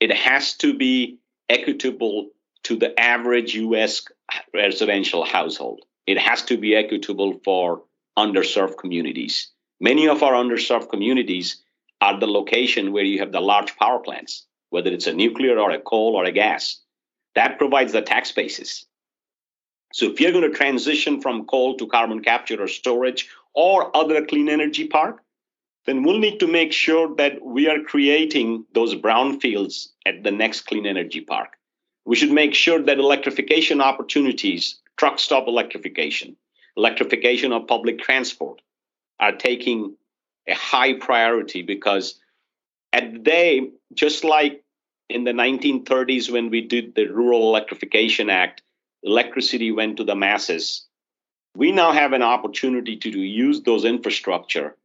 It 0.00 0.12
has 0.12 0.54
to 0.58 0.76
be 0.76 1.18
equitable 1.48 2.30
to 2.64 2.76
the 2.76 2.98
average 2.98 3.54
US 3.54 4.02
residential 4.54 5.24
household. 5.24 5.84
It 6.06 6.18
has 6.18 6.42
to 6.42 6.56
be 6.56 6.74
equitable 6.74 7.40
for 7.44 7.82
underserved 8.18 8.78
communities. 8.78 9.50
Many 9.82 10.06
of 10.06 10.22
our 10.22 10.34
underserved 10.34 10.90
communities 10.90 11.56
are 12.00 12.16
the 12.16 12.28
location 12.28 12.92
where 12.92 13.02
you 13.02 13.18
have 13.18 13.32
the 13.32 13.40
large 13.40 13.76
power 13.76 13.98
plants, 13.98 14.46
whether 14.70 14.92
it's 14.92 15.08
a 15.08 15.12
nuclear 15.12 15.58
or 15.58 15.72
a 15.72 15.80
coal 15.80 16.14
or 16.14 16.24
a 16.24 16.30
gas. 16.30 16.78
That 17.34 17.58
provides 17.58 17.90
the 17.90 18.00
tax 18.00 18.30
basis. 18.30 18.86
So 19.92 20.06
if 20.06 20.20
you're 20.20 20.30
going 20.30 20.48
to 20.48 20.56
transition 20.56 21.20
from 21.20 21.46
coal 21.46 21.76
to 21.78 21.88
carbon 21.88 22.22
capture 22.22 22.62
or 22.62 22.68
storage 22.68 23.28
or 23.54 23.94
other 23.96 24.24
clean 24.24 24.48
energy 24.48 24.86
park, 24.86 25.20
then 25.84 26.04
we'll 26.04 26.20
need 26.20 26.38
to 26.38 26.46
make 26.46 26.72
sure 26.72 27.12
that 27.16 27.44
we 27.44 27.68
are 27.68 27.80
creating 27.80 28.64
those 28.74 28.94
brownfields 28.94 29.88
at 30.06 30.22
the 30.22 30.30
next 30.30 30.60
clean 30.60 30.86
energy 30.86 31.22
park. 31.22 31.54
We 32.04 32.14
should 32.14 32.30
make 32.30 32.54
sure 32.54 32.80
that 32.80 33.00
electrification 33.00 33.80
opportunities, 33.80 34.78
truck 34.96 35.18
stop 35.18 35.48
electrification, 35.48 36.36
electrification 36.76 37.50
of 37.50 37.66
public 37.66 37.98
transport 37.98 38.62
are 39.22 39.32
taking 39.32 39.96
a 40.48 40.54
high 40.54 40.94
priority 40.94 41.62
because 41.62 42.18
at 42.92 43.12
the 43.12 43.18
day, 43.20 43.70
just 43.94 44.24
like 44.24 44.64
in 45.08 45.22
the 45.22 45.30
1930s 45.30 46.30
when 46.30 46.50
we 46.50 46.60
did 46.60 46.96
the 46.96 47.06
Rural 47.06 47.48
Electrification 47.48 48.28
Act, 48.28 48.62
electricity 49.04 49.70
went 49.70 49.98
to 49.98 50.04
the 50.04 50.16
masses. 50.16 50.86
We 51.56 51.70
now 51.70 51.92
have 51.92 52.12
an 52.12 52.22
opportunity 52.22 52.96
to 52.96 53.10
use 53.10 53.62
those 53.62 53.84
infrastructure 53.84 54.76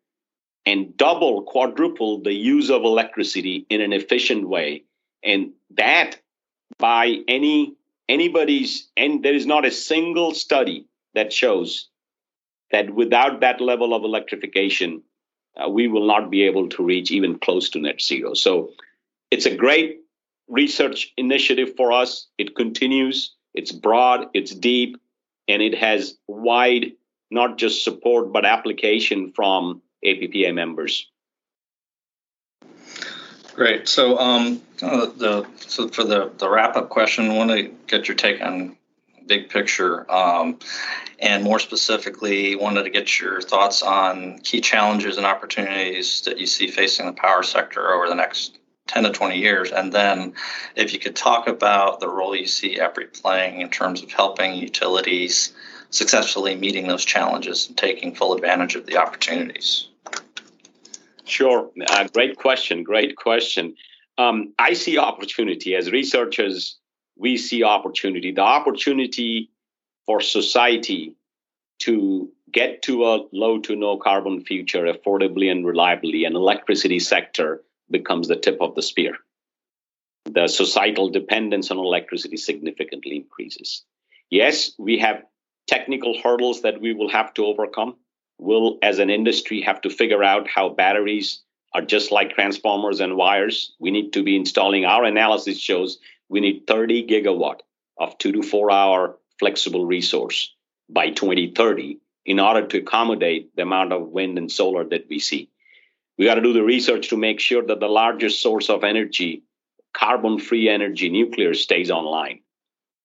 and 0.67 0.95
double, 0.95 1.41
quadruple 1.41 2.21
the 2.21 2.34
use 2.34 2.69
of 2.69 2.84
electricity 2.84 3.65
in 3.69 3.82
an 3.82 3.91
efficient 3.91 4.47
way. 4.47 4.84
And 5.23 5.54
that 5.71 6.19
by 6.78 7.17
any 7.28 7.73
anybody's 8.08 8.88
and 8.95 9.23
there 9.23 9.34
is 9.34 9.47
not 9.47 9.65
a 9.65 9.71
single 9.71 10.36
study 10.36 10.86
that 11.15 11.34
shows 11.34 11.89
that 12.71 12.93
without 12.93 13.39
that 13.41 13.62
level 13.62 13.93
of 13.93 14.03
electrification, 14.03 15.01
uh, 15.56 15.69
we 15.69 15.88
will 15.88 16.06
not 16.06 16.30
be 16.30 16.43
able 16.43 16.69
to 16.69 16.84
reach 16.84 17.12
even 17.12 17.39
close 17.39 17.69
to 17.71 17.80
net 17.80 18.01
zero. 18.01 18.34
So 18.34 18.71
it's 19.32 19.45
a 19.45 19.56
great 19.56 20.01
research 20.47 21.13
initiative 21.17 21.75
for 21.75 21.91
us. 21.91 22.27
It 22.38 22.56
continues. 22.56 23.34
It's 23.53 23.71
broad, 23.71 24.27
it's 24.34 24.53
deep, 24.53 24.97
and 25.47 25.62
it 25.62 25.75
has 25.75 26.15
wide, 26.27 26.91
not 27.32 27.58
just 27.58 27.84
support, 27.84 28.32
but 28.32 28.45
application 28.45 29.32
from 29.34 29.82
APPA 30.06 30.53
members. 30.53 31.10
Great. 33.56 33.88
So, 33.88 34.19
um, 34.19 34.62
uh, 34.84 35.08
the 35.08 35.47
so 35.56 35.88
for 35.88 36.03
the 36.03 36.32
the 36.38 36.47
wrap 36.47 36.75
up 36.75 36.89
question, 36.89 37.32
I 37.32 37.36
want 37.36 37.49
to 37.49 37.63
get 37.88 38.08
your 38.08 38.15
take 38.15 38.39
on 38.39 38.77
big 39.27 39.49
picture, 39.49 40.09
um, 40.11 40.59
and 41.19 41.43
more 41.43 41.59
specifically, 41.59 42.55
wanted 42.55 42.83
to 42.83 42.89
get 42.89 43.19
your 43.19 43.41
thoughts 43.41 43.81
on 43.81 44.39
key 44.39 44.61
challenges 44.61 45.17
and 45.17 45.25
opportunities 45.25 46.21
that 46.21 46.37
you 46.37 46.45
see 46.45 46.67
facing 46.67 47.05
the 47.05 47.13
power 47.13 47.43
sector 47.43 47.93
over 47.93 48.07
the 48.07 48.15
next 48.15 48.57
10 48.87 49.03
to 49.03 49.11
20 49.11 49.37
years? 49.37 49.71
And 49.71 49.91
then 49.91 50.33
if 50.75 50.93
you 50.93 50.99
could 50.99 51.15
talk 51.15 51.47
about 51.47 51.99
the 51.99 52.09
role 52.09 52.35
you 52.35 52.47
see 52.47 52.77
EPRI 52.77 53.21
playing 53.21 53.61
in 53.61 53.69
terms 53.69 54.01
of 54.01 54.11
helping 54.11 54.55
utilities 54.55 55.53
successfully 55.89 56.55
meeting 56.55 56.87
those 56.87 57.05
challenges 57.05 57.67
and 57.67 57.77
taking 57.77 58.13
full 58.13 58.33
advantage 58.33 58.75
of 58.75 58.85
the 58.85 58.97
opportunities. 58.97 59.87
Sure. 61.23 61.69
Uh, 61.89 62.07
great 62.13 62.37
question. 62.37 62.83
Great 62.83 63.15
question. 63.15 63.75
Um, 64.17 64.53
I 64.57 64.73
see 64.73 64.97
opportunity 64.97 65.75
as 65.75 65.91
researchers. 65.91 66.77
We 67.17 67.38
see 67.38 67.63
opportunity. 67.63 68.32
The 68.32 68.41
opportunity 68.41 69.49
for 70.06 70.21
society 70.21 71.15
to 71.80 72.30
get 72.51 72.82
to 72.84 73.06
a 73.06 73.25
low 73.32 73.60
to 73.60 73.75
no 73.75 73.97
carbon 73.97 74.43
future 74.43 74.86
affordably 74.86 75.51
and 75.51 75.65
reliably, 75.65 76.25
an 76.25 76.36
electricity 76.36 76.99
sector 76.99 77.62
becomes 77.89 78.27
the 78.27 78.36
tip 78.36 78.58
of 78.62 78.75
the 78.75 78.82
spear. 78.82 79.17
The 80.25 80.47
societal 80.47 81.10
dependence 81.10 81.71
on 81.71 81.77
electricity 81.77 82.38
significantly 82.38 83.15
increases. 83.15 83.84
Yes, 84.30 84.71
we 84.77 84.99
have 84.99 85.23
technical 85.67 86.19
hurdles 86.21 86.62
that 86.62 86.82
we 86.82 86.93
will 86.93 87.10
have 87.10 87.34
to 87.36 87.45
overcome. 87.45 87.95
We'll, 88.39 88.77
as 88.82 88.99
an 88.99 89.10
industry, 89.10 89.62
have 89.62 89.82
to 89.82 89.89
figure 89.89 90.23
out 90.23 90.47
how 90.47 90.69
batteries 90.69 91.41
are 91.73 91.82
just 91.82 92.12
like 92.12 92.32
transformers 92.32 92.99
and 92.99 93.15
wires. 93.15 93.73
We 93.80 93.91
need 93.91 94.13
to 94.13 94.23
be 94.23 94.36
installing, 94.36 94.86
our 94.86 95.03
analysis 95.03 95.60
shows 95.60 95.99
we 96.29 96.39
need 96.39 96.67
30 96.67 97.07
gigawatt 97.07 97.59
of 97.97 98.17
two 98.17 98.31
to 98.33 98.43
four 98.43 98.71
hour 98.71 99.17
flexible 99.39 99.85
resource 99.85 100.53
by 100.89 101.11
2030 101.11 101.99
in 102.25 102.39
order 102.39 102.67
to 102.67 102.79
accommodate 102.79 103.55
the 103.55 103.61
amount 103.61 103.93
of 103.93 104.09
wind 104.09 104.37
and 104.37 104.51
solar 104.51 104.83
that 104.83 105.07
we 105.09 105.19
see. 105.19 105.49
We 106.17 106.25
got 106.25 106.35
to 106.35 106.41
do 106.41 106.53
the 106.53 106.63
research 106.63 107.09
to 107.09 107.17
make 107.17 107.39
sure 107.39 107.65
that 107.65 107.79
the 107.79 107.87
largest 107.87 108.41
source 108.41 108.69
of 108.69 108.83
energy, 108.83 109.43
carbon 109.93 110.39
free 110.39 110.67
energy, 110.67 111.09
nuclear, 111.09 111.53
stays 111.53 111.91
online. 111.91 112.41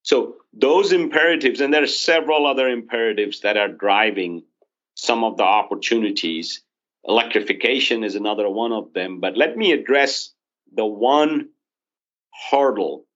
So, 0.02 0.37
those 0.52 0.92
imperatives, 0.92 1.61
and 1.61 1.72
there 1.72 1.82
are 1.82 1.87
several 1.87 2.46
other 2.46 2.68
imperatives 2.68 3.40
that 3.40 3.56
are 3.56 3.68
driving 3.68 4.42
some 4.94 5.24
of 5.24 5.37
the 5.37 5.44
opportunities. 5.44 6.62
Electrification 7.04 8.04
is 8.04 8.16
another 8.16 8.48
one 8.50 8.72
of 8.72 8.92
them. 8.92 9.20
But 9.20 9.37
let 9.37 9.56
me 9.56 9.72
address 9.72 10.30
the 10.74 10.85
one 10.85 11.48
hurdle, 12.50 13.06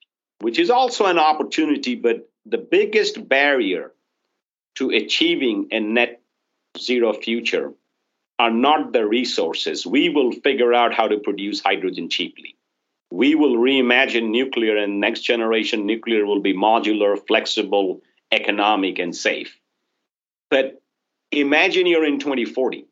which 0.40 0.58
is 0.58 0.70
also 0.70 1.06
an 1.06 1.18
opportunity, 1.18 1.94
but 1.94 2.28
the 2.44 2.58
biggest 2.58 3.28
barrier 3.28 3.92
to 4.76 4.90
achieving 4.90 5.68
a 5.70 5.80
net 5.80 6.20
zero 6.78 7.12
future 7.12 7.72
are 8.38 8.50
not 8.50 8.92
the 8.92 9.06
resources. 9.06 9.86
We 9.86 10.10
will 10.10 10.32
figure 10.32 10.74
out 10.74 10.92
how 10.92 11.08
to 11.08 11.18
produce 11.18 11.60
hydrogen 11.60 12.10
cheaply. 12.10 12.56
We 13.10 13.34
will 13.34 13.56
reimagine 13.56 14.30
nuclear, 14.30 14.76
and 14.76 15.00
next 15.00 15.20
generation 15.20 15.86
nuclear 15.86 16.26
will 16.26 16.40
be 16.40 16.54
modular, 16.54 17.16
flexible, 17.26 18.02
economic, 18.30 18.98
and 18.98 19.16
safe. 19.16 19.58
But 20.50 20.82
imagine 21.30 21.86
you're 21.86 22.04
in 22.04 22.18
2040 22.18 22.86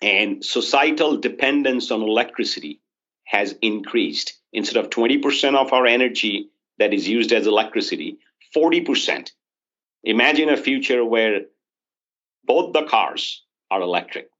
and 0.00 0.44
societal 0.44 1.16
dependence 1.18 1.90
on 1.90 2.02
electricity 2.02 2.80
has 3.26 3.54
increased. 3.60 4.34
Instead 4.52 4.82
of 4.82 4.90
20% 4.90 5.54
of 5.54 5.72
our 5.72 5.86
energy 5.86 6.48
that 6.78 6.94
is 6.94 7.06
used 7.06 7.32
as 7.32 7.46
electricity, 7.46 8.18
40%. 8.56 9.30
Imagine 10.04 10.48
a 10.48 10.56
future 10.56 11.04
where 11.04 11.42
both 12.44 12.72
the 12.72 12.84
cars 12.84 13.42
are 13.70 13.82
electric. 13.82 14.30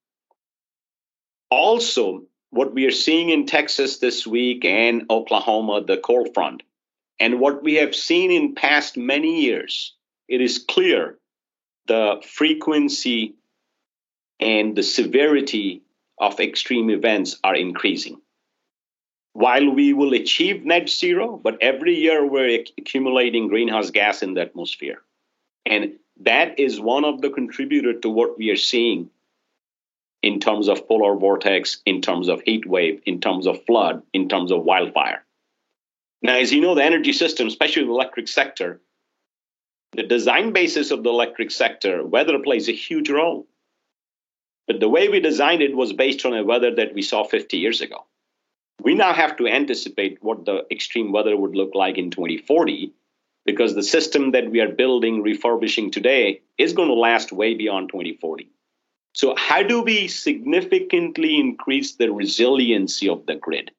Also, 1.51 2.23
what 2.51 2.73
we 2.73 2.87
are 2.87 2.93
seeing 2.93 3.29
in 3.29 3.47
Texas 3.47 3.99
this 3.99 4.27
week 4.27 4.65
and 4.65 5.05
Oklahoma, 5.11 5.85
the 5.85 5.99
cold 5.99 6.33
front, 6.33 6.63
and 7.19 7.41
what 7.41 7.63
we 7.63 7.75
have 7.75 7.95
seen 7.95 8.31
in 8.31 8.55
past 8.55 8.97
many 8.97 9.43
years, 9.43 9.95
it 10.29 10.41
is 10.41 10.59
clear 10.59 11.19
the 11.87 12.23
frequency 12.27 13.35
and 14.39 14.77
the 14.77 14.83
severity 14.83 15.83
of 16.19 16.41
extreme 16.41 16.91
events 16.91 17.39
are 17.43 17.55
increasing. 17.55 18.21
While 19.37 19.69
we 19.69 19.93
will 19.93 20.15
achieve 20.15 20.65
net 20.65 20.89
zero, 20.89 21.37
but 21.37 21.59
every 21.61 21.95
year 21.95 22.25
we're 22.25 22.65
accumulating 22.79 23.49
greenhouse 23.49 23.91
gas 23.91 24.23
in 24.23 24.33
the 24.33 24.41
atmosphere. 24.41 25.03
And 25.67 25.99
that 26.21 26.59
is 26.59 26.81
one 26.81 27.05
of 27.05 27.21
the 27.21 27.29
contributor 27.29 27.93
to 28.01 28.09
what 28.09 28.39
we 28.39 28.49
are 28.49 28.57
seeing 28.57 29.11
in 30.23 30.41
terms 30.41 30.69
of 30.69 30.89
polar 30.89 31.15
vortex, 31.17 31.83
in 31.85 32.01
terms 32.01 32.29
of 32.29 32.41
heat 32.47 32.65
wave, 32.65 33.03
in 33.05 33.21
terms 33.21 33.47
of 33.47 33.63
flood, 33.67 34.03
in 34.15 34.31
terms 34.31 34.51
of 34.51 34.65
wildfire. 34.65 35.23
Now, 36.23 36.37
as 36.37 36.51
you 36.51 36.63
know, 36.63 36.75
the 36.75 36.85
energy 36.85 37.13
system, 37.13 37.47
especially 37.47 37.85
the 37.85 37.91
electric 37.91 38.29
sector, 38.29 38.81
the 39.93 40.05
design 40.05 40.55
basis 40.55 40.91
of 40.91 41.03
the 41.03 41.11
electric 41.11 41.51
sector, 41.51 42.07
weather 42.07 42.39
plays 42.39 42.71
a 42.71 42.73
huge 42.73 43.11
role. 43.11 43.47
But 44.67 44.81
the 44.81 44.89
way 44.89 45.11
we 45.11 45.21
designed 45.21 45.61
it 45.61 45.77
was 45.77 45.93
based 45.93 46.25
on 46.25 46.33
a 46.33 46.43
weather 46.43 46.75
that 46.77 46.95
we 46.95 47.03
saw 47.03 47.23
50 47.23 47.59
years 47.59 47.83
ago. 47.83 48.07
We 48.83 48.95
now 48.95 49.13
have 49.13 49.37
to 49.39 49.49
anticipate 49.49 50.23
what 50.23 50.45
the 50.45 50.65
extreme 50.71 51.13
weather 51.13 51.37
would 51.37 51.57
look 51.57 51.75
like 51.75 51.99
in 51.99 52.11
2040 52.11 52.93
because 53.45 53.75
the 53.75 53.83
system 53.83 54.33
that 54.33 54.51
we 54.51 54.61
are 54.61 54.69
building, 54.69 55.23
refurbishing 55.23 55.91
today 55.91 56.43
is 56.59 56.73
going 56.73 56.89
to 56.89 56.95
last 56.95 57.33
way 57.33 57.55
beyond 57.55 57.89
2040. 57.89 58.51
So, 59.15 59.35
how 59.37 59.63
do 59.63 59.81
we 59.81 60.09
significantly 60.09 61.39
increase 61.39 61.95
the 61.95 62.13
resiliency 62.13 63.09
of 63.09 63.25
the 63.25 63.37
grid? 63.37 63.71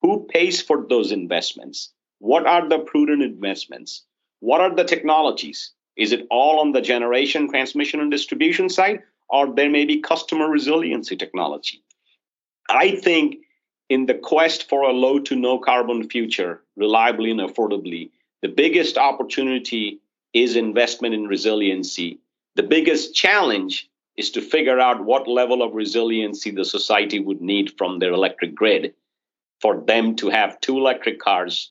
Who 0.00 0.26
pays 0.28 0.60
for 0.60 0.84
those 0.88 1.12
investments? 1.12 1.92
What 2.18 2.46
are 2.46 2.68
the 2.68 2.80
prudent 2.80 3.22
investments? 3.22 4.04
What 4.40 4.60
are 4.60 4.74
the 4.74 4.82
technologies? 4.82 5.70
Is 5.96 6.10
it 6.10 6.26
all 6.30 6.58
on 6.58 6.72
the 6.72 6.80
generation, 6.80 7.48
transmission, 7.48 8.00
and 8.00 8.10
distribution 8.10 8.68
side, 8.68 9.02
or 9.28 9.54
there 9.54 9.70
may 9.70 9.84
be 9.84 10.00
customer 10.00 10.48
resiliency 10.48 11.16
technology? 11.16 11.84
I 12.68 12.96
think 12.96 13.36
in 13.92 14.06
the 14.06 14.14
quest 14.14 14.70
for 14.70 14.84
a 14.84 14.92
low 14.92 15.18
to 15.18 15.36
no 15.36 15.58
carbon 15.58 16.08
future, 16.08 16.62
reliably 16.76 17.30
and 17.30 17.40
affordably, 17.40 18.08
the 18.40 18.48
biggest 18.48 18.96
opportunity 18.96 20.00
is 20.32 20.56
investment 20.56 21.14
in 21.14 21.26
resiliency. 21.26 22.18
The 22.54 22.62
biggest 22.62 23.14
challenge 23.14 23.90
is 24.16 24.30
to 24.30 24.40
figure 24.40 24.80
out 24.80 25.04
what 25.04 25.28
level 25.28 25.62
of 25.62 25.74
resiliency 25.74 26.50
the 26.50 26.64
society 26.64 27.20
would 27.20 27.42
need 27.42 27.74
from 27.76 27.98
their 27.98 28.14
electric 28.14 28.54
grid 28.54 28.94
for 29.60 29.82
them 29.82 30.16
to 30.16 30.30
have 30.30 30.58
two 30.62 30.78
electric 30.78 31.18
cars 31.18 31.70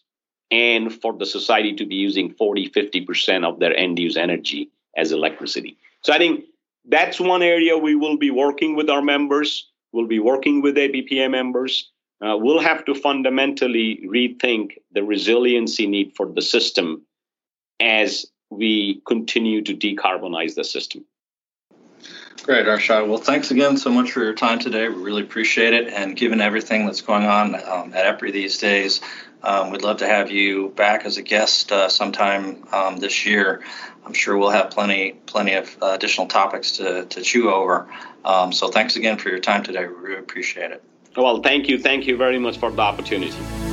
and 0.52 0.94
for 0.94 1.14
the 1.14 1.26
society 1.26 1.74
to 1.74 1.88
be 1.88 1.96
using 1.96 2.32
40 2.34 2.70
50% 2.70 3.44
of 3.44 3.58
their 3.58 3.76
end 3.76 3.98
use 3.98 4.16
energy 4.16 4.70
as 4.96 5.12
electricity. 5.12 5.76
So 6.04 6.14
i 6.14 6.20
think 6.20 6.46
that's 6.86 7.20
one 7.20 7.42
area 7.42 7.78
we 7.78 7.96
will 7.96 8.18
be 8.18 8.32
working 8.32 8.76
with 8.76 8.90
our 8.90 9.02
members. 9.02 9.72
We'll 9.92 10.08
be 10.08 10.20
working 10.20 10.62
with 10.62 10.76
APPA 10.76 11.30
members 11.30 11.92
uh, 12.22 12.38
we'll 12.38 12.60
have 12.60 12.86
to 12.86 12.94
fundamentally 12.94 14.02
rethink 14.06 14.78
the 14.92 15.04
resiliency 15.04 15.88
need 15.88 16.14
for 16.16 16.28
the 16.28 16.42
system 16.42 17.04
as 17.80 18.26
we 18.50 19.02
continue 19.08 19.62
to 19.62 19.76
decarbonize 19.76 20.56
the 20.56 20.64
system 20.64 21.06
Great, 22.44 22.66
Arshad. 22.66 23.08
Well, 23.08 23.20
thanks 23.20 23.52
again 23.52 23.78
so 23.78 23.92
much 23.92 24.12
for 24.12 24.24
your 24.24 24.34
time 24.34 24.58
today. 24.58 24.90
We 24.90 24.96
really 24.96 25.22
appreciate 25.22 25.76
it. 25.76 25.94
And 25.94 26.16
given 26.16 26.42
everything 26.42 26.88
that's 26.88 27.02
going 27.02 27.26
on 27.26 27.54
um, 27.54 27.94
at 27.94 28.20
EPRI 28.20 28.34
these 28.34 28.58
days, 28.58 29.00
um, 29.44 29.70
we'd 29.70 29.84
love 29.84 29.98
to 29.98 30.08
have 30.08 30.32
you 30.32 30.70
back 30.70 31.06
as 31.06 31.18
a 31.18 31.22
guest 31.22 31.72
uh, 31.72 31.88
sometime 31.88 32.66
um, 32.72 32.98
this 32.98 33.28
year. 33.28 33.62
I'm 34.04 34.14
sure 34.14 34.36
we'll 34.36 34.50
have 34.50 34.72
plenty, 34.72 35.12
plenty 35.12 35.54
of 35.54 35.78
uh, 35.84 35.92
additional 35.94 36.26
topics 36.26 36.72
to, 36.78 37.06
to 37.06 37.22
chew 37.22 37.52
over. 37.52 37.88
Um, 38.26 38.52
so 38.52 38.70
thanks 38.70 38.96
again 38.96 39.20
for 39.20 39.30
your 39.30 39.40
time 39.40 39.62
today. 39.62 39.86
We 39.86 39.94
really 39.94 40.20
appreciate 40.20 40.72
it. 40.72 40.84
Well, 41.16 41.42
thank 41.42 41.68
you. 41.68 41.78
Thank 41.78 42.08
you 42.08 42.18
very 42.18 42.40
much 42.40 42.58
for 42.58 42.72
the 42.72 42.82
opportunity. 42.82 43.71